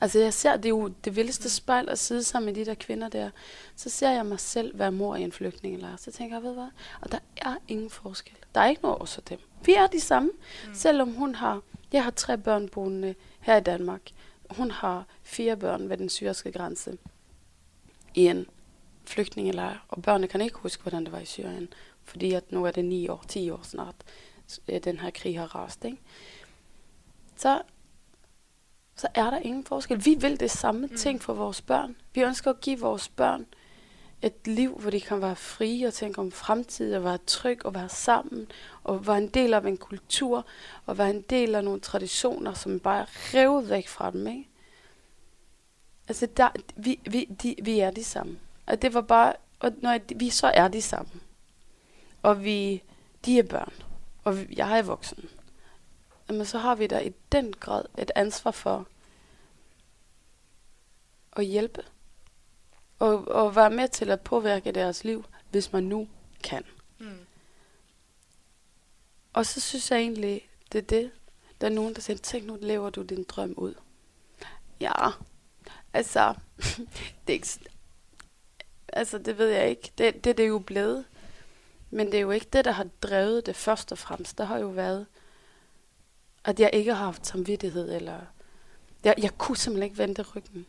[0.00, 2.74] Altså jeg ser, det er jo det vildeste spejl at sidde sammen med de der
[2.74, 3.30] kvinder der.
[3.76, 5.96] Så ser jeg mig selv være mor i en flygtningelejr.
[5.96, 6.68] Så tænker jeg, ved hvad?
[7.00, 8.36] Og der er ingen forskel.
[8.54, 9.38] Der er ikke noget også dem.
[9.64, 10.30] Vi er de samme.
[10.66, 10.74] Mm.
[10.74, 14.02] Selvom hun har, jeg har tre børn boende her i Danmark.
[14.50, 16.98] Hun har fire børn ved den syriske grænse
[18.14, 18.46] i en
[19.04, 19.86] flygtningelejr.
[19.88, 21.68] Og børnene kan ikke huske, hvordan det var i Syrien.
[22.06, 23.94] Fordi at nu er det ni år, 10 år snart,
[24.68, 25.84] øh, den her krig har rast.
[25.84, 25.98] Ikke?
[27.36, 27.62] Så,
[28.96, 30.04] så er der ingen forskel.
[30.04, 30.96] Vi vil det samme mm.
[30.96, 31.96] ting for vores børn.
[32.14, 33.46] Vi ønsker at give vores børn
[34.22, 37.74] et liv, hvor de kan være frie og tænke om fremtid og være tryg og
[37.74, 38.46] være sammen
[38.84, 40.46] og være en del af en kultur
[40.86, 44.26] og være en del af nogle traditioner, som bare er revet væk fra dem.
[44.26, 44.48] Ikke?
[46.08, 48.38] Altså, der, vi, vi, de, vi er de samme.
[48.66, 51.10] Og det var bare, og når vi så er de samme.
[52.26, 52.82] Og vi,
[53.24, 53.72] de er børn.
[54.24, 55.28] Og vi, jeg er voksen.
[56.28, 58.88] Jamen, så har vi da i den grad et ansvar for
[61.32, 61.82] at hjælpe.
[62.98, 66.08] Og, og være med til at påvirke deres liv, hvis man nu
[66.44, 66.64] kan.
[66.98, 67.26] Mm.
[69.32, 71.10] Og så synes jeg egentlig, det er det.
[71.60, 73.74] Der er nogen, der siger, tænk nu lever du din drøm ud.
[74.80, 75.10] Ja,
[75.92, 76.34] altså,
[77.26, 77.48] det er ikke,
[78.88, 79.92] altså det ved jeg ikke.
[79.98, 81.04] Det, det, det er jo blevet.
[81.90, 84.38] Men det er jo ikke det, der har drevet det først og fremmest.
[84.38, 85.06] Der har jo været,
[86.44, 88.20] at jeg ikke har haft samvittighed, eller
[89.04, 90.66] jeg, jeg kunne simpelthen ikke vente ryggen.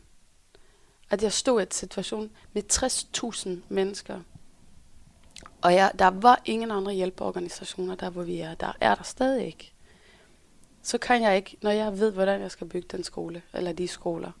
[1.10, 4.20] At jeg stod i en situation med 60.000 mennesker,
[5.62, 8.54] og jeg, der var ingen andre hjælpeorganisationer der, hvor vi er.
[8.54, 9.72] Der er der stadig ikke.
[10.82, 13.88] Så kan jeg ikke, når jeg ved, hvordan jeg skal bygge den skole, eller de
[13.88, 14.32] skoler,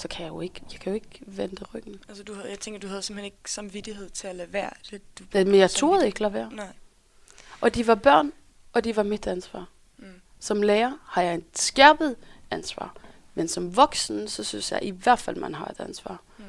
[0.00, 2.00] så kan jeg jo ikke, jeg kan jo ikke vente ryggen.
[2.08, 4.70] Altså, du havde, jeg tænker, du havde simpelthen ikke samvittighed til at lade være.
[4.90, 6.52] Det, du, Men jeg turde ikke lade være.
[6.52, 6.72] Nej.
[7.60, 8.32] Og de var børn,
[8.72, 9.68] og de var mit ansvar.
[9.98, 10.06] Mm.
[10.38, 12.16] Som lærer har jeg et skærpet
[12.50, 12.96] ansvar.
[13.34, 16.22] Men som voksen, så synes jeg i hvert fald, man har et ansvar.
[16.38, 16.44] Mm.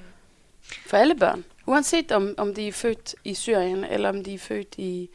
[0.86, 1.46] For alle børn.
[1.66, 5.10] Uanset om, om de er født i Syrien, eller om de er født i,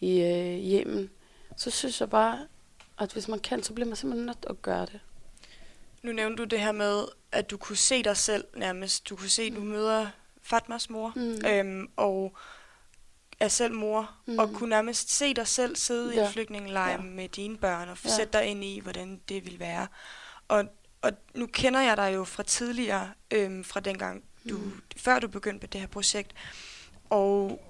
[0.00, 1.10] i øh, Yemen,
[1.56, 2.38] så synes jeg bare,
[2.98, 5.00] at hvis man kan, så bliver man simpelthen nødt til at gøre det.
[6.04, 9.08] Nu nævnte du det her med, at du kunne se dig selv nærmest.
[9.08, 10.06] Du kunne se, at du møder
[10.42, 11.46] Fatmas mor, Mm.
[11.46, 12.36] øhm, og
[13.40, 14.32] er selv mor, mm.
[14.32, 14.38] Mm.
[14.38, 16.22] og kunne nærmest se dig selv sidde ja.
[16.22, 16.96] i en flygtningelejr ja.
[17.00, 18.10] Med dine børn, og Ja.
[18.10, 19.86] sætte dig ind i, hvordan det ville være.
[20.48, 20.64] Og,
[21.02, 24.64] og nu kender jeg dig jo fra tidligere, øhm, fra dengang, du, mm.
[24.64, 24.82] Mm.
[24.96, 26.32] før du begyndte på det her projekt.
[27.10, 27.60] Og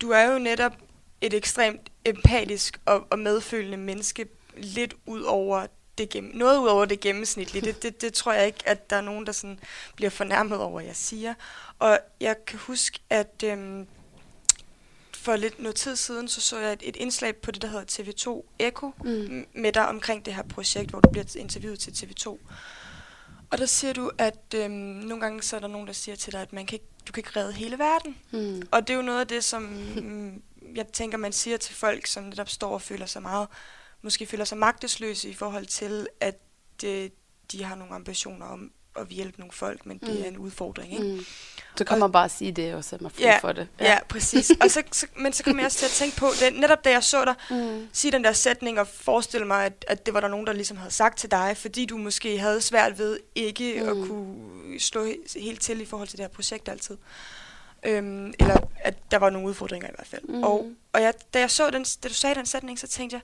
[0.00, 0.72] du er jo netop
[1.20, 5.66] et ekstremt empatisk og, og medfølende menneske, lidt ud over
[5.98, 7.64] det gennem, noget ud over det gennemsnitlige.
[7.66, 9.60] Det, det, det tror jeg ikke, at der er nogen, der sådan
[9.96, 11.34] bliver fornærmet over, jeg siger.
[11.78, 13.86] Og jeg kan huske, at øhm,
[15.14, 17.84] for lidt noget tid siden, så så jeg et, et indslag på det, der hedder
[18.02, 19.46] TV2 Echo, Mm.
[19.54, 22.38] med dig omkring det her projekt, hvor du bliver interviewet til TV2.
[23.50, 26.32] Og der siger du, at øhm, nogle gange så er der nogen, der siger til
[26.32, 28.16] dig, at man kan ikke, du kan ikke redde hele verden.
[28.30, 28.62] Mm.
[28.70, 30.42] Og det er jo noget af det, som mm,
[30.74, 33.48] jeg tænker, man siger til folk, som netop står og føler sig meget,
[34.02, 36.38] måske føler sig magtesløse i forhold til, at
[36.84, 37.10] øh,
[37.52, 40.22] de har nogle ambitioner om at hjælpe nogle folk, men det Mm.
[40.22, 40.92] er en udfordring.
[40.92, 41.04] Ikke?
[41.04, 41.24] Mm.
[41.76, 43.68] Så kan man bare sige det og sætte mig fri Ja, for det.
[43.80, 44.50] Ja, ja præcis.
[44.60, 46.90] Og så, så, men så kom jeg også til at tænke på, det, netop da
[46.90, 47.88] jeg så dig Mm.
[47.92, 50.76] sige den der sætning og forestille mig, at, at det var der nogen, der ligesom
[50.76, 53.82] havde sagt til dig, fordi du måske havde svært ved ikke mm.
[53.96, 54.02] Mm.
[54.02, 56.96] at kunne slå he- helt til i forhold til det her projekt altid.
[57.82, 60.22] Øhm, eller at der var nogle udfordringer i hvert fald.
[60.28, 60.42] Mm.
[60.42, 63.22] Og, og jeg, da jeg så den, da du sagde den sætning, så tænkte jeg,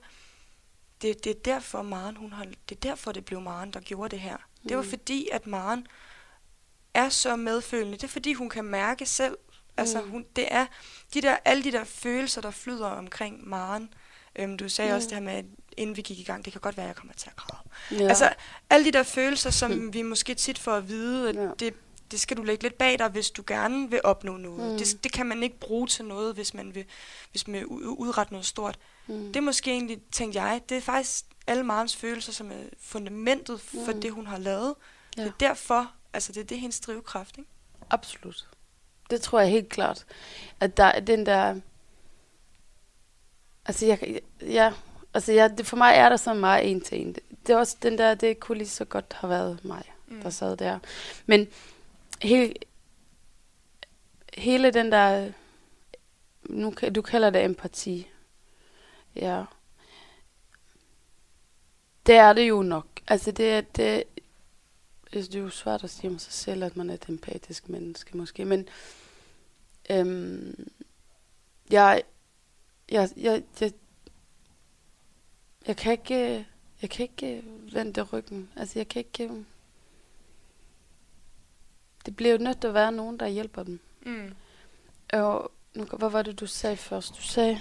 [1.01, 4.11] det, det er derfor Maren, hun har, det er derfor det blev Maren, der gjorde
[4.11, 4.37] det her.
[4.69, 4.89] Det var Mm.
[4.89, 5.87] fordi, at Maren
[6.93, 7.93] er så medfølende.
[7.97, 9.37] Det er fordi, hun kan mærke selv.
[9.77, 10.09] Altså, Mm.
[10.09, 10.65] hun, det er
[11.13, 13.93] de der, alle de der følelser, der flyder omkring Maren.
[14.35, 14.93] Øhm, du sagde mm.
[14.93, 14.95] Mm.
[14.95, 15.45] også det her med, at
[15.77, 17.61] inden vi gik i gang, det kan godt være, at jeg kommer til at græde.
[18.03, 18.07] Ja.
[18.07, 18.33] Altså,
[18.69, 19.93] alle de der følelser, som Mm.
[19.93, 21.49] vi måske tit får at vide, at Ja.
[21.59, 21.73] det,
[22.11, 24.59] det skal du lægge lidt bag dig, hvis du gerne vil opnå noget.
[24.67, 24.71] Mm.
[24.71, 24.77] Mm.
[24.77, 26.85] Det, det kan man ikke bruge til noget, hvis man vil,
[27.31, 28.79] hvis man vil udrette noget stort.
[29.09, 29.27] Mm.
[29.27, 33.61] Det er måske egentlig, tænkte jeg, det er faktisk alle Marens følelser, som er fundamentet
[33.61, 34.01] for Mm.
[34.01, 34.75] det, hun har lavet.
[35.17, 35.23] Ja.
[35.23, 37.49] Det er derfor, altså det er det hendes drivkraft, ikke?
[37.89, 38.47] Absolut.
[39.09, 40.05] Det tror jeg helt klart.
[40.59, 41.59] At der er den der...
[43.65, 44.73] Altså, jeg, ja,
[45.13, 47.15] altså jeg, det, for mig er der så meget en til en.
[47.47, 50.21] Det, er også den der, det kunne lige så godt have været mig, mm.
[50.21, 50.79] der sad der.
[51.25, 51.47] Men
[52.21, 52.53] hele,
[54.33, 55.31] hele den der...
[56.43, 58.07] Nu, du kalder det empati.
[59.19, 59.43] Ja.
[62.05, 62.87] Det er det jo nok.
[63.07, 64.03] Altså, det, er- det,
[65.13, 67.69] altså, det er jo svært at sige om sig selv, at man er et empatisk
[67.69, 68.45] menneske, måske.
[68.45, 68.67] Men
[69.89, 70.67] øhm,
[71.71, 72.03] jeg,
[72.91, 73.73] jeg, jeg, jeg,
[75.67, 76.47] jeg kan ikke,
[76.81, 78.49] jeg kan ikke øh, vende ryggen.
[78.55, 79.23] Altså, jeg kan ikke...
[79.23, 79.43] øh,
[82.05, 83.79] Det bliver jo nødt til at være nogen, der hjælper dem.
[84.05, 84.35] Mm.
[85.13, 87.15] Og nu, hvad var det, du sagde først?
[87.17, 87.59] Du sagde...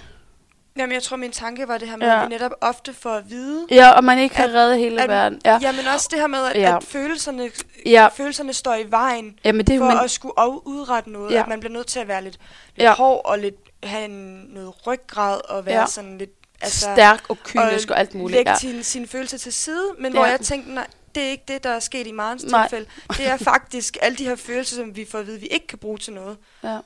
[0.79, 2.22] Jamen, jeg tror, min tanke var det her med, Ja.
[2.22, 5.03] at vi netop ofte får at vide, Ja, og man ikke kan At- redde hele
[5.03, 5.41] at- verden.
[5.45, 5.59] Ja.
[5.62, 5.72] ja.
[5.72, 6.76] men også det her med, at, Ja.
[6.76, 7.51] at følelserne,
[7.87, 8.09] Ja.
[8.09, 10.35] følelserne står i vejen Jamen, det for Men, at skulle
[10.66, 11.41] udrette noget, Ja.
[11.43, 12.39] at man bliver nødt til at være lidt,
[12.76, 12.95] lidt Ja.
[12.95, 15.87] hård og lidt have en, noget ryggrad og være Ja.
[15.87, 16.31] sådan lidt...
[16.61, 18.37] altså, stærk og kynisk og, alt muligt.
[18.37, 18.57] lægge Ja.
[18.57, 20.18] sine, sine følelser til side, men Ja.
[20.18, 22.87] hvor jeg tænkte, nej, det er ikke det, der er sket i Marens tilfælde.
[23.16, 25.79] Det er faktisk alle de her følelser, som vi får at vide, vi ikke kan
[25.79, 26.37] bruge til noget.
[26.64, 26.79] Ja.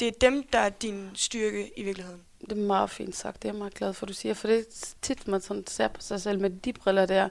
[0.00, 2.20] Det er dem, der er din styrke i virkeligheden.
[2.44, 3.42] Det er meget fint sagt.
[3.42, 4.34] Det er jeg meget glad for, du siger.
[4.34, 7.28] For det er tit, man sådan ser på sig selv med de briller der.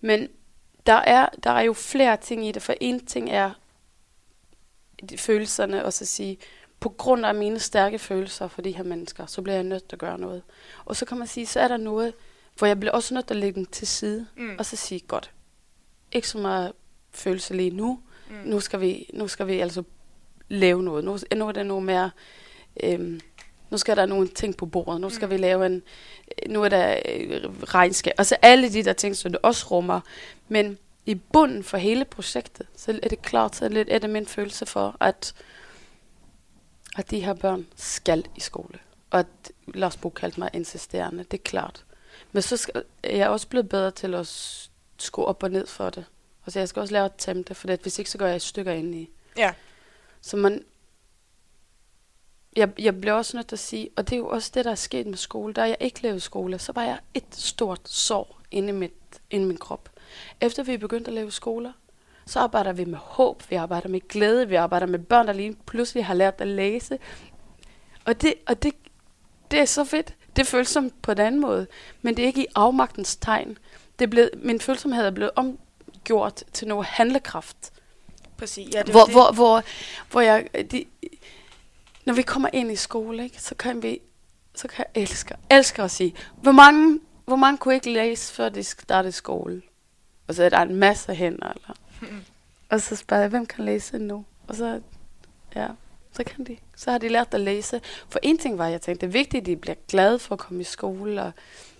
[0.00, 0.28] Men
[0.86, 2.62] der er, der er jo flere ting i det.
[2.62, 3.50] For en ting er
[5.16, 6.38] følelserne, og så sige,
[6.80, 9.96] på grund af mine stærke følelser for de her mennesker, så bliver jeg nødt til
[9.96, 10.42] at gøre noget.
[10.84, 12.12] Og så kan man sige, så er der noget,
[12.58, 14.56] hvor jeg bliver også nødt til at lægge den til side, Mm.
[14.58, 15.30] og så sige, godt,
[16.12, 16.72] ikke så meget
[17.10, 18.00] følelse lige nu,
[18.30, 18.36] Mm.
[18.44, 19.82] nu skal vi, nu skal vi altså
[20.48, 21.04] lave noget.
[21.04, 22.10] Nu, nu er det noget mere,
[22.82, 23.20] øhm,
[23.70, 25.00] nu skal der nogle ting på bordet.
[25.00, 25.30] Nu skal Mm.
[25.32, 25.82] vi lave en,
[26.48, 28.14] nu er der øh, regnskab.
[28.18, 30.00] Altså alle de der ting, som det også rummer.
[30.48, 34.26] Men i bunden for hele projektet, så er det klart, så lidt er det min
[34.26, 35.34] følelse for, at,
[36.96, 38.78] at de her børn skal i skole.
[39.10, 39.26] Og at
[39.74, 41.84] Lars Bo kaldte mig insisterende, det er klart.
[42.32, 44.26] Men så skal, jeg er også blevet bedre til at
[44.98, 46.04] skrue op og ned for det.
[46.44, 48.26] Og så jeg skal også lære at tæmme det, for det, hvis ikke, så går
[48.26, 49.10] jeg i stykker ind i.
[49.36, 49.52] Ja.
[50.20, 50.64] Så man...
[52.56, 54.70] Jeg, jeg bliver også nødt til at sige, og det er jo også det, der
[54.70, 55.52] er sket med skole.
[55.52, 58.92] Da jeg ikke lavede skole, så var jeg et stort sår inde i, mit,
[59.30, 59.90] inde i min krop.
[60.40, 61.72] Efter vi begyndte at lave skoler,
[62.26, 65.56] så arbejder vi med håb, vi arbejder med glæde, vi arbejder med børn, der lige
[65.66, 66.98] pludselig har lært at læse.
[68.04, 68.72] Og det, og det,
[69.50, 70.14] det er så fedt.
[70.36, 71.66] Det føles som på en anden måde,
[72.02, 73.58] men det er ikke i afmagtens tegn.
[73.98, 77.72] Det blevet, min følsomhed er blevet omgjort til noget handlekraft.
[78.36, 78.74] Præcis.
[78.74, 79.14] Ja, det hvor, det.
[79.14, 79.62] hvor, hvor,
[80.10, 80.84] hvor jeg, de,
[82.06, 84.00] når vi kommer ind i skole, ikke, så kan vi,
[84.54, 88.48] så kan jeg elske, elske at sige, hvor mange, hvor mange kunne ikke læse, før
[88.48, 89.62] de startede skole?
[90.28, 91.74] Og så er der en masse hænder, eller?
[92.70, 94.24] og så spørger jeg, hvem kan læse nu?
[94.48, 94.80] Og så,
[95.54, 95.68] ja,
[96.12, 96.56] så kan de.
[96.76, 97.80] Så har de lært at læse.
[98.08, 100.38] For en ting var, jeg tænkte, det er vigtigt, at de bliver glade for at
[100.38, 101.32] komme i skole, og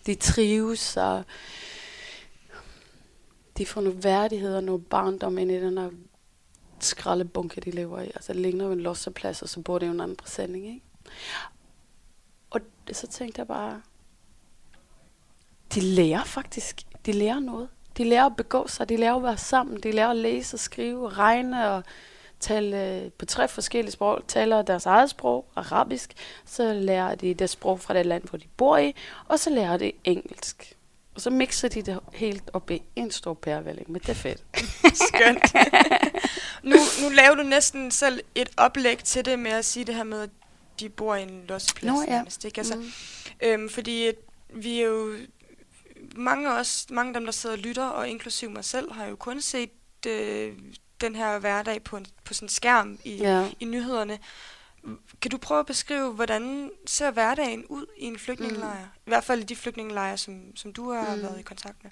[0.06, 1.24] de trives, og
[3.58, 5.90] de får noget værdighed og noget barndom ind i den her
[6.84, 8.06] skraldebunke, de lever i.
[8.06, 10.82] Altså, det ligner jo en losseplads, og så bor det jo en anden præsending, ikke?
[12.50, 12.60] Og
[12.92, 13.82] så tænkte jeg bare,
[15.74, 17.68] de lærer faktisk, de lærer noget.
[17.96, 20.60] De lærer at begå sig, de lærer at være sammen, de lærer at læse og
[20.60, 21.82] skrive, regne og
[22.40, 24.20] tale øh, på tre forskellige sprog.
[24.28, 26.12] Taler deres eget sprog, arabisk,
[26.44, 28.94] så lærer de det sprog fra det land, hvor de bor i,
[29.28, 30.76] og så lærer de engelsk.
[31.14, 34.44] Og så mixer de det helt op i en stor pærevælling, men det er fedt.
[35.08, 35.54] Skønt.
[36.64, 40.04] nu, nu laver du næsten selv et oplæg til det med at sige det her
[40.04, 40.30] med, at
[40.80, 41.92] de bor i en losseplads.
[41.94, 42.10] Nå, ja.
[42.10, 42.58] nærmest, ikke?
[42.58, 42.90] Altså, Mm.
[43.42, 44.12] øhm, fordi
[44.54, 45.16] vi er jo...
[46.16, 49.06] Mange af os, mange af dem, der sidder og lytter, og inklusiv mig selv, har
[49.06, 49.70] jo kun set
[50.06, 50.52] øh,
[51.00, 53.48] den her hverdag på, en, på sådan en skærm i, Ja.
[53.60, 54.18] i nyhederne.
[55.22, 58.78] Kan du prøve at beskrive, hvordan ser hverdagen ud i en flygtningelejr?
[58.80, 59.00] Mm.
[59.06, 61.22] I hvert fald i de flygtningelejre, som, som du har Mm.
[61.22, 61.90] været i kontakt med.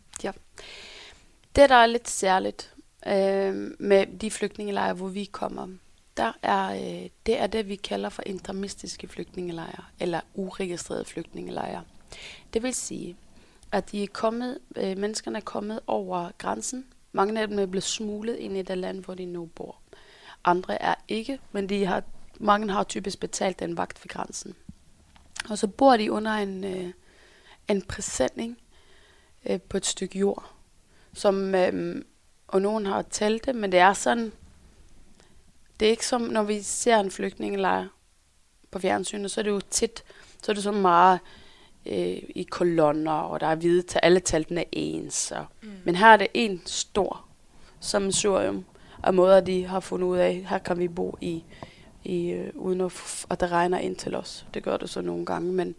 [1.56, 2.74] Det, der er lidt særligt
[3.06, 5.68] øh, med de flygtningelejre, hvor vi kommer,
[6.16, 11.84] der er, øh, det er det, vi kalder for intermistiske flygtningelejre, eller uregistrerede flygtningelejre.
[12.54, 13.16] Det vil sige,
[13.72, 16.86] at de er kommet, øh, menneskerne er kommet over grænsen.
[17.12, 19.76] Mange af dem er blevet smuglet ind i det land, hvor de nu bor.
[20.44, 22.02] Andre er ikke, men de har,
[22.40, 24.54] mange har typisk betalt en vagt ved grænsen.
[25.50, 26.92] Og så bor de under en, øh,
[27.68, 28.58] en præsending
[29.46, 30.52] øh, på et stykke jord
[31.14, 32.02] som, øh,
[32.52, 34.32] og nogen har telte, men det er sådan,
[35.80, 37.86] det er ikke som, når vi ser en flygtningelejr
[38.70, 40.04] på fjernsynet, så er det jo tit,
[40.42, 41.20] så er det så meget
[41.86, 45.30] øh, i kolonner, og der er hvide til alle teltene er ens.
[45.30, 45.68] Og, Mm.
[45.84, 47.24] men her er det en stor
[47.80, 48.64] sammensurium
[49.02, 51.44] af måder, de har fundet ud af, her kan vi bo i,
[52.04, 54.46] i øh, uden at, f- at det regner ind til os.
[54.54, 55.74] Det gør det så nogle gange, men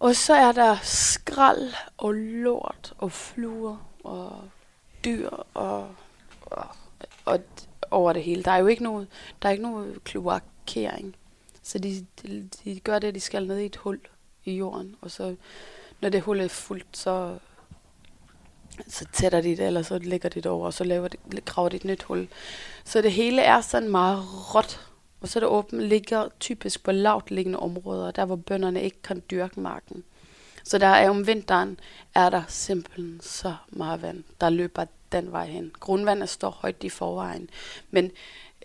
[0.00, 4.48] og så er der skrald og lort og fluer og
[5.04, 5.88] dyr og,
[6.40, 6.66] og,
[7.24, 7.40] og
[7.90, 8.42] over det hele.
[8.42, 9.08] Der er jo ikke noget,
[9.42, 11.16] der er ikke noget kloakering.
[11.62, 14.00] Så de, de, de gør det, at de skal ned i et hul
[14.44, 15.36] i jorden, og så
[16.00, 17.38] når det hul er fuldt, så
[18.88, 21.68] så tætter de det, eller så lægger de det over, og så laver de, graver
[21.68, 22.28] de et nyt hul.
[22.84, 24.24] Så det hele er sådan meget
[24.54, 24.80] råt,
[25.20, 29.02] og så er det åbent, ligger typisk på lavt liggende områder, der hvor bønderne ikke
[29.02, 30.04] kan dyrke marken.
[30.64, 31.80] Så der er om vinteren,
[32.14, 35.72] er der simpelthen så meget vand, der løber den vej hen.
[35.80, 37.50] Grundvandet står højt i forvejen,
[37.90, 38.10] men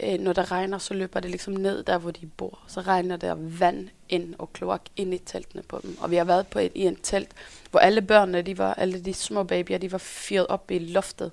[0.04, 2.60] øh, når der regner, så løber det ligesom ned der, hvor de bor.
[2.68, 5.97] Så regner der vand ind og kloak ind i teltene på dem.
[6.02, 7.30] Og vi har været på et, i en telt,
[7.72, 11.32] hvor alle børnene, de var, alle de små babyer, de var fyret op i loftet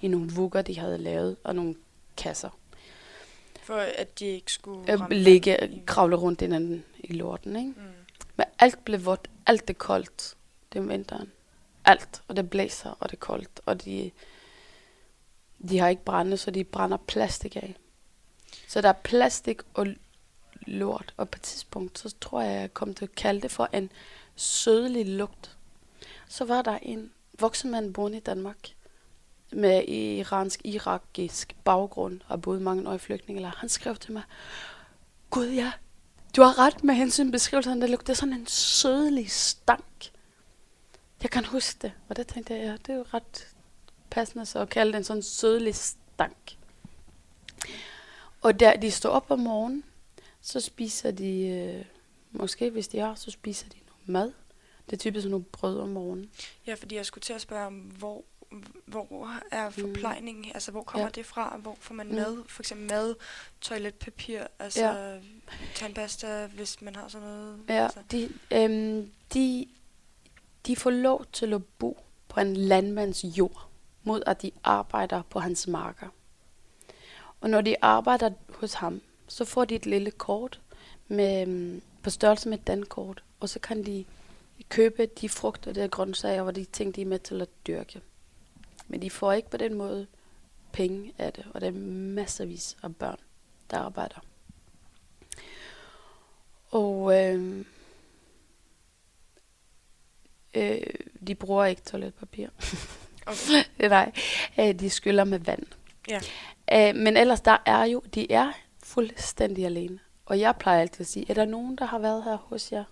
[0.00, 1.74] i nogle vugger, de havde lavet, og nogle
[2.16, 2.58] kasser.
[3.62, 7.68] For at de ikke skulle Øh, ligge, kravle rundt inden i lorten, ikke?
[7.68, 7.97] Mm.
[8.38, 10.36] Men alt blev vådt, alt er koldt.
[10.72, 11.32] Det om vinteren.
[11.84, 12.22] Alt.
[12.28, 13.60] Og det blæser, og det er koldt.
[13.66, 14.10] Og de,
[15.68, 17.76] de har ikke brænde, så de brænder plastik af.
[18.68, 19.86] Så der er plastik og
[20.66, 21.14] lort.
[21.16, 23.90] Og på et tidspunkt, så tror jeg, jeg kom til at kalde det for en
[24.36, 25.56] sødlig lugt.
[26.28, 28.68] Så var der en voksen mand boende i Danmark
[29.52, 33.56] med iransk-irakisk baggrund og boede mange år i flygtningelejr.
[33.56, 34.22] Han skrev til mig,
[35.30, 35.72] Gud ja,
[36.36, 37.80] du har ret med hensyn beskrivelsen.
[37.80, 40.10] Det lugter sådan en sødlig stank.
[41.22, 41.92] Jeg kan huske det.
[42.08, 43.48] Og det tænkte jeg, ja, det er jo ret
[44.10, 46.56] passende så at kalde sådan en sådan sødlig stank.
[48.40, 49.84] Og der de står op om morgenen,
[50.40, 51.84] så spiser de, øh,
[52.32, 54.32] måske hvis de har, så spiser de noget mad.
[54.86, 56.30] Det er typisk sådan nogle brød om morgenen.
[56.66, 58.24] Ja, fordi jeg skulle til at spørge om, hvor,
[58.86, 60.44] hvor er forplejningen?
[60.44, 60.50] Mm.
[60.54, 61.10] Altså, hvor kommer Ja.
[61.10, 61.56] det fra?
[61.56, 62.14] Hvor får man Mm.
[62.14, 62.44] mad?
[62.48, 63.14] For eksempel mad,
[63.60, 65.18] toiletpapir, altså ja.
[65.74, 67.60] tandpasta, hvis man har sådan noget.
[67.68, 68.00] Ja, Altså.
[68.10, 69.66] de, øhm, de,
[70.66, 73.68] de får lov til at bo på en landmands jord,
[74.02, 76.08] mod at de arbejder på hans marker.
[77.40, 80.60] Og når de arbejder hos ham, så får de et lille kort
[81.08, 84.04] med, øhm, på størrelse med et dankort, og så kan de
[84.68, 88.00] købe de frugter, de grøntsager og de ting, de er med til at dyrke.
[88.88, 90.06] Men de får ikke på den måde
[90.72, 91.72] penge af det, og der er
[92.14, 93.18] masservis af børn,
[93.70, 94.20] der arbejder.
[96.70, 97.64] Og øh,
[100.54, 100.80] øh,
[101.26, 102.48] de bruger ikke toiletpapir.
[103.26, 103.64] Okay.
[103.88, 104.12] Nej,
[104.60, 105.66] øh, de skyller med vand.
[106.08, 106.20] Ja.
[106.72, 109.98] Øh, men ellers, der er jo, de er fuldstændig alene.
[110.26, 112.84] Og jeg plejer altid at sige, er der nogen, der har været her hos jer?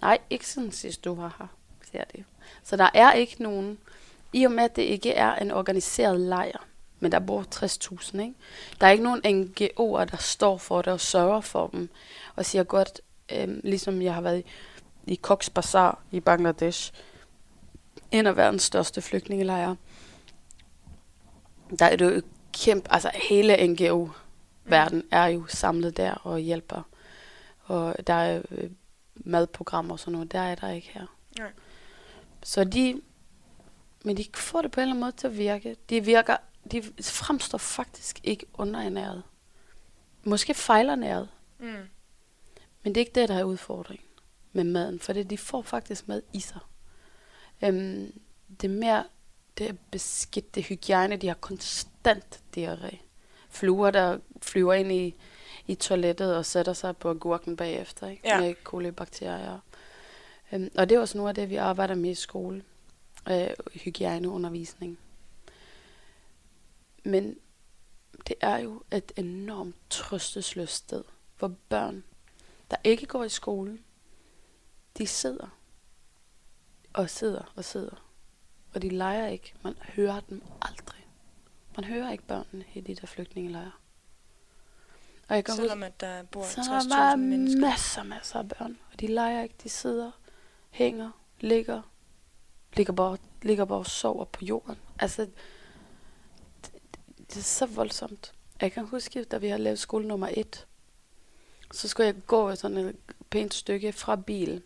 [0.00, 1.46] Nej, ikke siden sidst du var her,
[1.90, 2.24] siger det.
[2.62, 3.78] Så der er ikke nogen,
[4.32, 6.64] i og med at det ikke er en organiseret lejr,
[7.00, 8.34] men der bor 60.000, ikke?
[8.80, 11.88] Der er ikke nogen NGO'er, der står for det og sørger for dem,
[12.36, 13.00] og siger godt,
[13.32, 16.92] øh, ligesom jeg har været i, i Cox's Bazar i Bangladesh,
[18.10, 19.76] en af verdens største flygtningelejre.
[21.78, 22.22] Der er det jo
[22.52, 26.82] kæmpe, altså hele NGO-verden er jo samlet der og hjælper.
[27.64, 28.70] Og der er øh,
[29.14, 31.06] madprogrammer og sådan noget, der er der ikke her.
[31.38, 31.50] Nej.
[32.42, 33.00] Så de,
[34.08, 35.76] men de får det på en eller anden måde til at virke.
[35.90, 36.36] De virker,
[36.72, 39.22] de fremstår faktisk ikke underernæret.
[40.24, 41.28] Måske fejlernæret,
[41.58, 41.66] Mm.
[42.82, 44.06] men det er ikke det, der er udfordringen
[44.52, 46.58] med maden, for det, de får faktisk mad i sig.
[47.64, 48.20] Øhm,
[48.60, 49.04] det er mere,
[49.58, 52.96] det er beskidt, det er hygiejne, de har konstant diarré.
[53.50, 55.14] Fluer, der flyver ind i,
[55.66, 58.28] i toilettet og sætter sig på agurken bagefter, ikke?
[58.28, 58.40] Ja.
[58.40, 59.58] med kolibakterier.
[60.52, 62.62] Øhm, og det er også noget af det, vi arbejder med i skole.
[63.30, 64.98] Øh, hygiejneundervisning.
[67.04, 67.38] Men
[68.26, 71.04] det er jo et enormt trøstesløst sted,
[71.38, 72.04] hvor børn,
[72.70, 73.78] der ikke går i skole,
[74.98, 75.58] de sidder
[76.92, 78.04] og sidder og sidder.
[78.74, 79.54] Og de leger ikke.
[79.62, 81.06] Man hører dem aldrig.
[81.76, 83.72] Man hører ikke børnene i de der flygtningelejre.
[85.28, 87.60] Og jeg kan Selvom at der bor 60.000 mennesker.
[87.60, 88.78] masser, masser af børn.
[88.92, 89.54] Og de leger ikke.
[89.62, 90.10] De sidder,
[90.70, 91.10] hænger,
[91.40, 91.82] ligger,
[92.76, 94.76] ligger bare, ligger bare og sover på jorden.
[94.98, 95.22] Altså,
[96.64, 96.72] det,
[97.18, 98.32] det er så voldsomt.
[98.60, 100.66] Jeg kan huske, da vi har lavet skole nummer et,
[101.72, 102.96] så skulle jeg gå sådan et
[103.30, 104.62] pænt stykke fra bilen.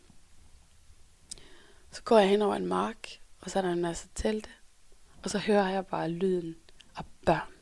[1.91, 3.09] Så går jeg hen over en mark,
[3.41, 4.51] og så er der en masse telte.
[5.23, 6.57] Og så hører jeg bare lyden
[6.97, 7.53] af børn.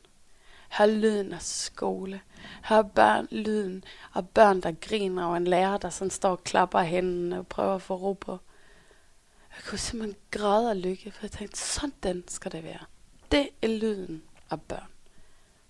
[0.69, 2.21] Her lyden af skole.
[2.63, 3.83] Her børn, lyden
[4.15, 7.75] af børn, der griner, og en lærer, der sådan står og klapper hænderne og prøver
[7.75, 8.39] at få ro på.
[9.55, 12.85] Jeg kunne simpelthen græde af lykke, for jeg tænkte, sådan skal det være.
[13.31, 14.87] Det er lyden af børn.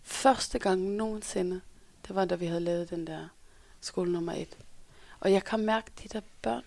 [0.01, 1.61] Første gang nogensinde,
[2.07, 3.27] det var da vi havde lavet den der
[3.82, 4.57] skole nummer et.
[5.19, 6.63] Og jeg kan mærke de der børn.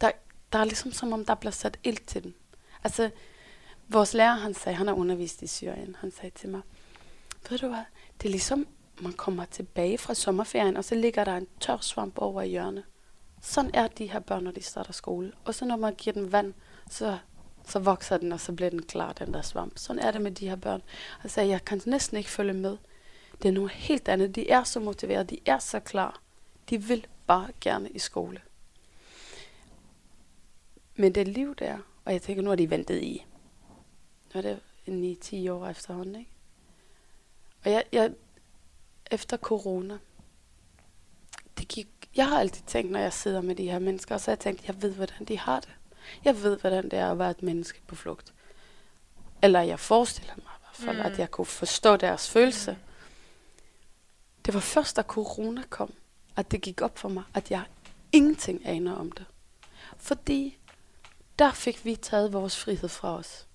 [0.00, 0.10] Der,
[0.52, 2.34] der er ligesom som om, der bliver sat ild til dem.
[2.84, 3.10] Altså,
[3.88, 6.60] vores lærer, han sagde, han har undervist i Syrien, han sagde til mig,
[7.50, 7.84] ved du hvad,
[8.22, 8.66] det er ligesom,
[9.00, 12.84] man kommer tilbage fra sommerferien, og så ligger der en tør svamp over i hjørnet.
[13.46, 15.32] Sådan er de her børn, når de starter skole.
[15.44, 16.54] Og så når man giver dem vand,
[16.90, 17.18] så,
[17.66, 19.78] så vokser den, og så bliver den klar, den der svamp.
[19.78, 20.82] Sådan er det med de her børn.
[21.22, 22.76] Altså, jeg kan næsten ikke følge med.
[23.42, 24.34] Det er noget helt andet.
[24.34, 26.20] De er så motiverede, de er så klar.
[26.70, 28.40] De vil bare gerne i skole.
[30.94, 33.26] Men det liv der, og jeg tænker, nu har de ventet i.
[34.34, 34.60] Nu er det
[35.46, 36.30] 9-10 år efterhånden, ikke?
[37.64, 38.12] Og jeg, jeg,
[39.10, 39.98] efter corona,
[41.58, 44.32] det gik, jeg har altid tænkt, når jeg sidder med de her mennesker, så har
[44.32, 45.70] jeg tænkt, jeg ved, hvordan de har det.
[46.24, 48.32] Jeg ved, hvordan det er at være et menneske på flugt.
[49.42, 51.12] Eller jeg forestiller mig i hvert fald, mm.
[51.12, 52.70] at jeg kunne forstå deres følelse.
[52.70, 52.78] Mm.
[54.44, 55.92] Det var først, da corona kom,
[56.36, 57.62] at det gik op for mig, at jeg
[58.12, 59.26] ingenting aner om det.
[59.96, 60.58] Fordi
[61.38, 63.46] der fik vi taget vores frihed fra os.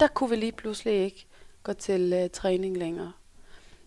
[0.00, 1.26] Der kunne vi lige pludselig ikke
[1.62, 3.12] gå til uh, træning længere.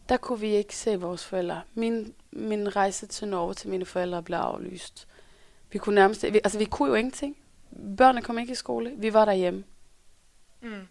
[0.10, 1.62] Der kunne vi ikke se vores forældre.
[1.74, 5.08] Min, min rejse til Norge til mine forældre blev aflyst.
[5.72, 7.38] Vi kunne nærmest, vi, altså vi kunne jo ingenting.
[7.98, 8.94] Børnene kom ikke i skole.
[8.98, 9.64] Vi var derhjemme.
[10.62, 10.88] Mm.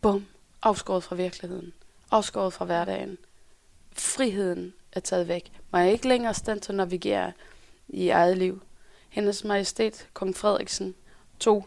[0.00, 0.26] Bum.
[0.62, 1.72] Afskåret fra virkeligheden.
[2.10, 3.18] Afskåret fra hverdagen.
[3.92, 5.52] Friheden er taget væk.
[5.70, 7.32] Man er ikke længere stand til at navigere
[7.88, 8.62] i eget liv.
[9.08, 10.94] Hendes majestæt, kong Frederiksen,
[11.40, 11.54] to.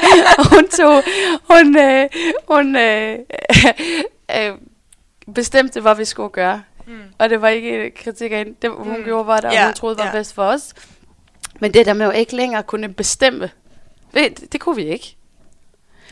[0.52, 1.02] hun tog,
[1.50, 2.08] hun, øh,
[2.48, 3.18] hun øh,
[4.36, 4.58] øh,
[5.34, 6.62] bestemte, hvad vi skulle gøre.
[6.86, 7.00] Mm.
[7.18, 8.54] Og det var ikke kritik af hende.
[8.62, 9.04] Det, hun mm.
[9.04, 10.14] gjorde, hvad der yeah, hun troede var yeah.
[10.14, 10.74] bedst for os.
[11.60, 13.50] Men det der med at ikke længere kunne bestemme,
[14.14, 15.16] det, det kunne vi ikke.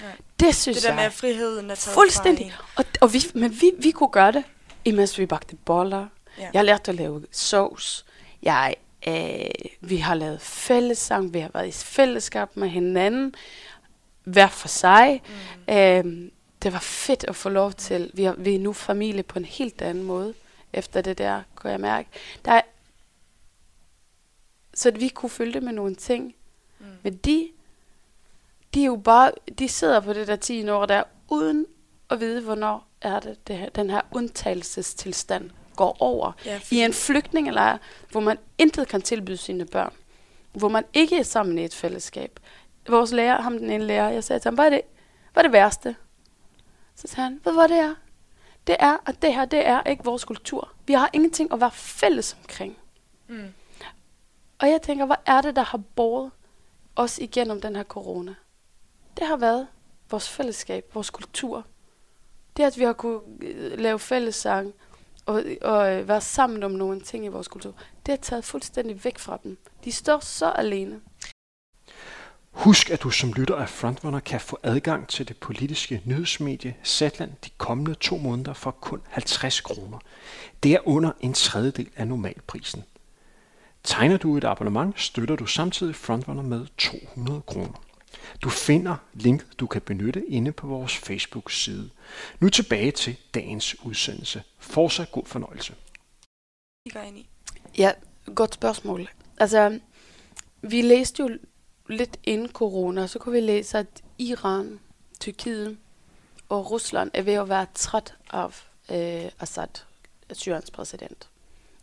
[0.00, 0.10] Nej.
[0.40, 0.82] Det synes jeg.
[0.82, 2.54] Det der med, at friheden er taget Fuldstændig.
[2.76, 4.44] Og, og vi, men vi, vi kunne gøre det,
[4.84, 6.06] imens vi bagte boller.
[6.38, 6.48] Ja.
[6.54, 8.04] Jeg lærte at lave sovs.
[8.42, 8.74] Jeg,
[9.08, 9.44] øh,
[9.80, 11.34] vi har lavet fællessang.
[11.34, 13.34] Vi har været i fællesskab med hinanden.
[14.24, 15.22] Hver for sig.
[15.68, 15.74] Mm.
[15.74, 16.30] Øh,
[16.62, 18.11] det var fedt at få lov til.
[18.14, 20.34] Vi er, vi er nu familie på en helt anden måde.
[20.72, 22.08] Efter det der, kunne jeg mærke.
[22.44, 22.62] Der er,
[24.74, 26.34] så at vi kunne følge det med nogle ting.
[26.78, 26.86] Mm.
[27.02, 27.48] Men de,
[28.74, 31.66] de er jo bare, de sidder på det der 10 år der, uden
[32.11, 36.32] at vide, hvornår er det, det her, den her undtagelsestilstand går over.
[36.44, 37.78] Ja, I en flygtningelejr,
[38.11, 39.92] hvor man intet kan tilbyde sine børn.
[40.52, 42.40] Hvor man ikke er sammen i et fællesskab.
[42.88, 44.82] Vores lærer, ham den ene lærer, jeg sagde til ham, hvad er det,
[45.32, 45.96] hvad er det værste?
[47.01, 47.94] Så sagde han, ved du hvad det er?
[48.66, 50.72] Det er, at det her, det er ikke vores kultur.
[50.86, 52.76] Vi har ingenting at være fælles omkring.
[53.28, 53.53] Mm.
[54.59, 56.30] Og jeg tænker, hvad er det, der har båret
[56.96, 58.34] os igennem den her corona?
[59.18, 59.66] Det har været
[60.11, 61.64] vores fællesskab, vores kultur.
[62.57, 64.74] Det, at vi har kunne øh, lave fællessang
[65.26, 67.74] og, og øh, være sammen om nogle ting i vores kultur,
[68.07, 69.59] det har taget fuldstændig væk fra dem.
[69.84, 71.01] De står så alene.
[72.53, 77.30] Husk, at du som lytter af Frontrunner kan få adgang til det politiske nyhedsmedie Zetland
[77.44, 79.98] de kommende to måneder for kun 50 kroner.
[80.62, 82.84] Det er under en tredjedel af normalprisen.
[83.84, 87.82] Tegner du et abonnement, støtter du samtidig Frontrunner med 200 kroner.
[88.42, 91.90] Du finder link, du kan benytte inde på vores Facebook-side.
[92.40, 94.42] Nu tilbage til dagens udsendelse.
[94.59, 95.74] Fortsat god fornøjelse.
[97.78, 97.92] Ja,
[98.34, 99.09] godt spørgsmål.
[99.38, 99.78] Altså,
[100.62, 101.38] vi læste jo
[101.91, 104.80] lidt inden corona, så kunne vi læse, at Iran,
[105.20, 105.78] Tyrkiet
[106.49, 109.82] og Rusland er ved at være træt af øh, Assad,
[110.32, 111.28] Syriens præsident,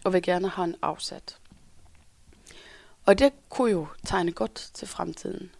[0.03, 1.38] og vil gerne have en afsat.
[3.05, 5.51] Og det kunne jo tegne godt til fremtiden.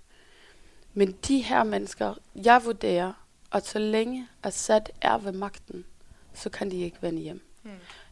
[0.94, 3.14] Men de her mennesker, jeg vurderer,
[3.52, 5.86] Og så længe Assad er ved magten,
[6.34, 7.42] så kan de ikke vende hjem.
[7.64, 7.72] Mm.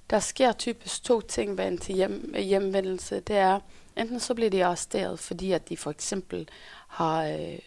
[0.10, 3.20] Der sker typisk to ting ved en til hjem, hjemvendelse.
[3.20, 3.60] Det er,
[3.98, 6.50] enten så bliver de arresteret, fordi at de for eksempel
[6.88, 7.60] har øh,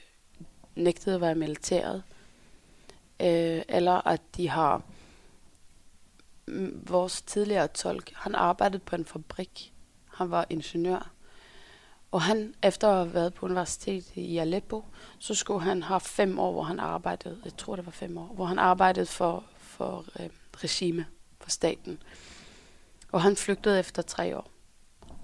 [0.75, 2.03] nægtet at være i militæret,
[3.21, 4.83] øh, eller at de har
[6.47, 9.73] mm, vores tidligere tolk, han arbejdede på en fabrik.
[10.15, 11.11] Han var ingeniør.
[12.11, 14.85] Og han, efter at have været på universitetet i Aleppo,
[15.19, 18.27] så skulle han have fem år, hvor han arbejdede, jeg tror det var fem år,
[18.27, 21.07] hvor han arbejdede for, for øh, regime,
[21.41, 22.03] for staten.
[23.13, 24.51] Og han flygtede efter tre år.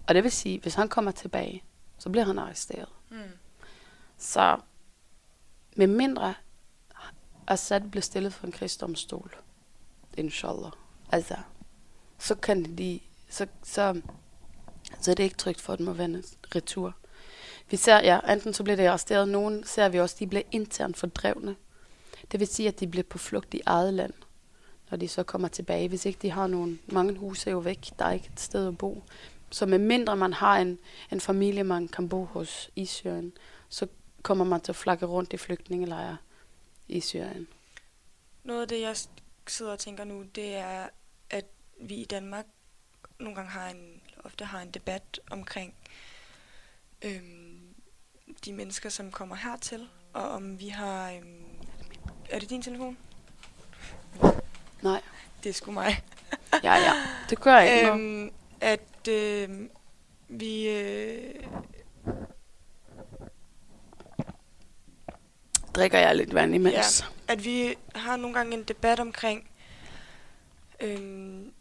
[0.06, 1.62] Og det vil sige, hvis han kommer tilbage,
[1.98, 2.88] så bliver han arresteret.
[3.10, 3.18] Mm.
[4.18, 4.56] Så
[5.76, 6.34] med mindre
[7.46, 9.36] Assad bliver stillet for en krigsdomstol,
[10.16, 10.70] inshallah,
[11.12, 11.36] altså,
[12.18, 14.00] så kan de, så, så,
[15.00, 16.22] så er det ikke trygt for dem at vende
[16.54, 16.94] retur.
[17.70, 20.96] Vi ser, ja, enten så bliver det arresteret, nogen ser vi også, de bliver internt
[20.96, 21.56] fordrevne.
[22.32, 24.12] Det vil sige, at de bliver på flugt i eget land,
[24.90, 25.88] når de så kommer tilbage.
[25.88, 28.68] Hvis ikke de har nogen, mange huse er jo væk, der er ikke et sted
[28.68, 29.02] at bo.
[29.54, 30.78] Så med mindre man har en,
[31.12, 33.32] en familie, man kan bo hos i Syrien,
[33.68, 33.86] så
[34.22, 36.16] kommer man til at flakke rundt i flygtningelejre
[36.88, 37.46] i Syrien.
[38.44, 38.96] Noget af det, jeg
[39.46, 40.88] sidder og tænker nu, det er,
[41.30, 41.44] at
[41.80, 42.46] vi i Danmark
[43.20, 45.74] nogle gange har en, ofte har en debat omkring
[47.02, 47.74] øhm,
[48.44, 51.12] de mennesker, som kommer hertil, og om vi har...
[51.12, 51.44] Øhm,
[52.30, 52.98] er det din telefon?
[54.82, 55.02] Nej,
[55.42, 56.04] Det er sgu mig.
[56.62, 56.92] ja, ja,
[57.30, 58.00] det gør jeg ikke noget.
[58.00, 58.30] øhm,
[59.08, 59.68] at øh,
[60.28, 60.68] vi...
[60.68, 61.34] Øh,
[65.74, 67.04] Drikker jeg lidt vand imens.
[67.28, 69.50] at vi har nogle gange en debat omkring,
[70.80, 71.52] øhm,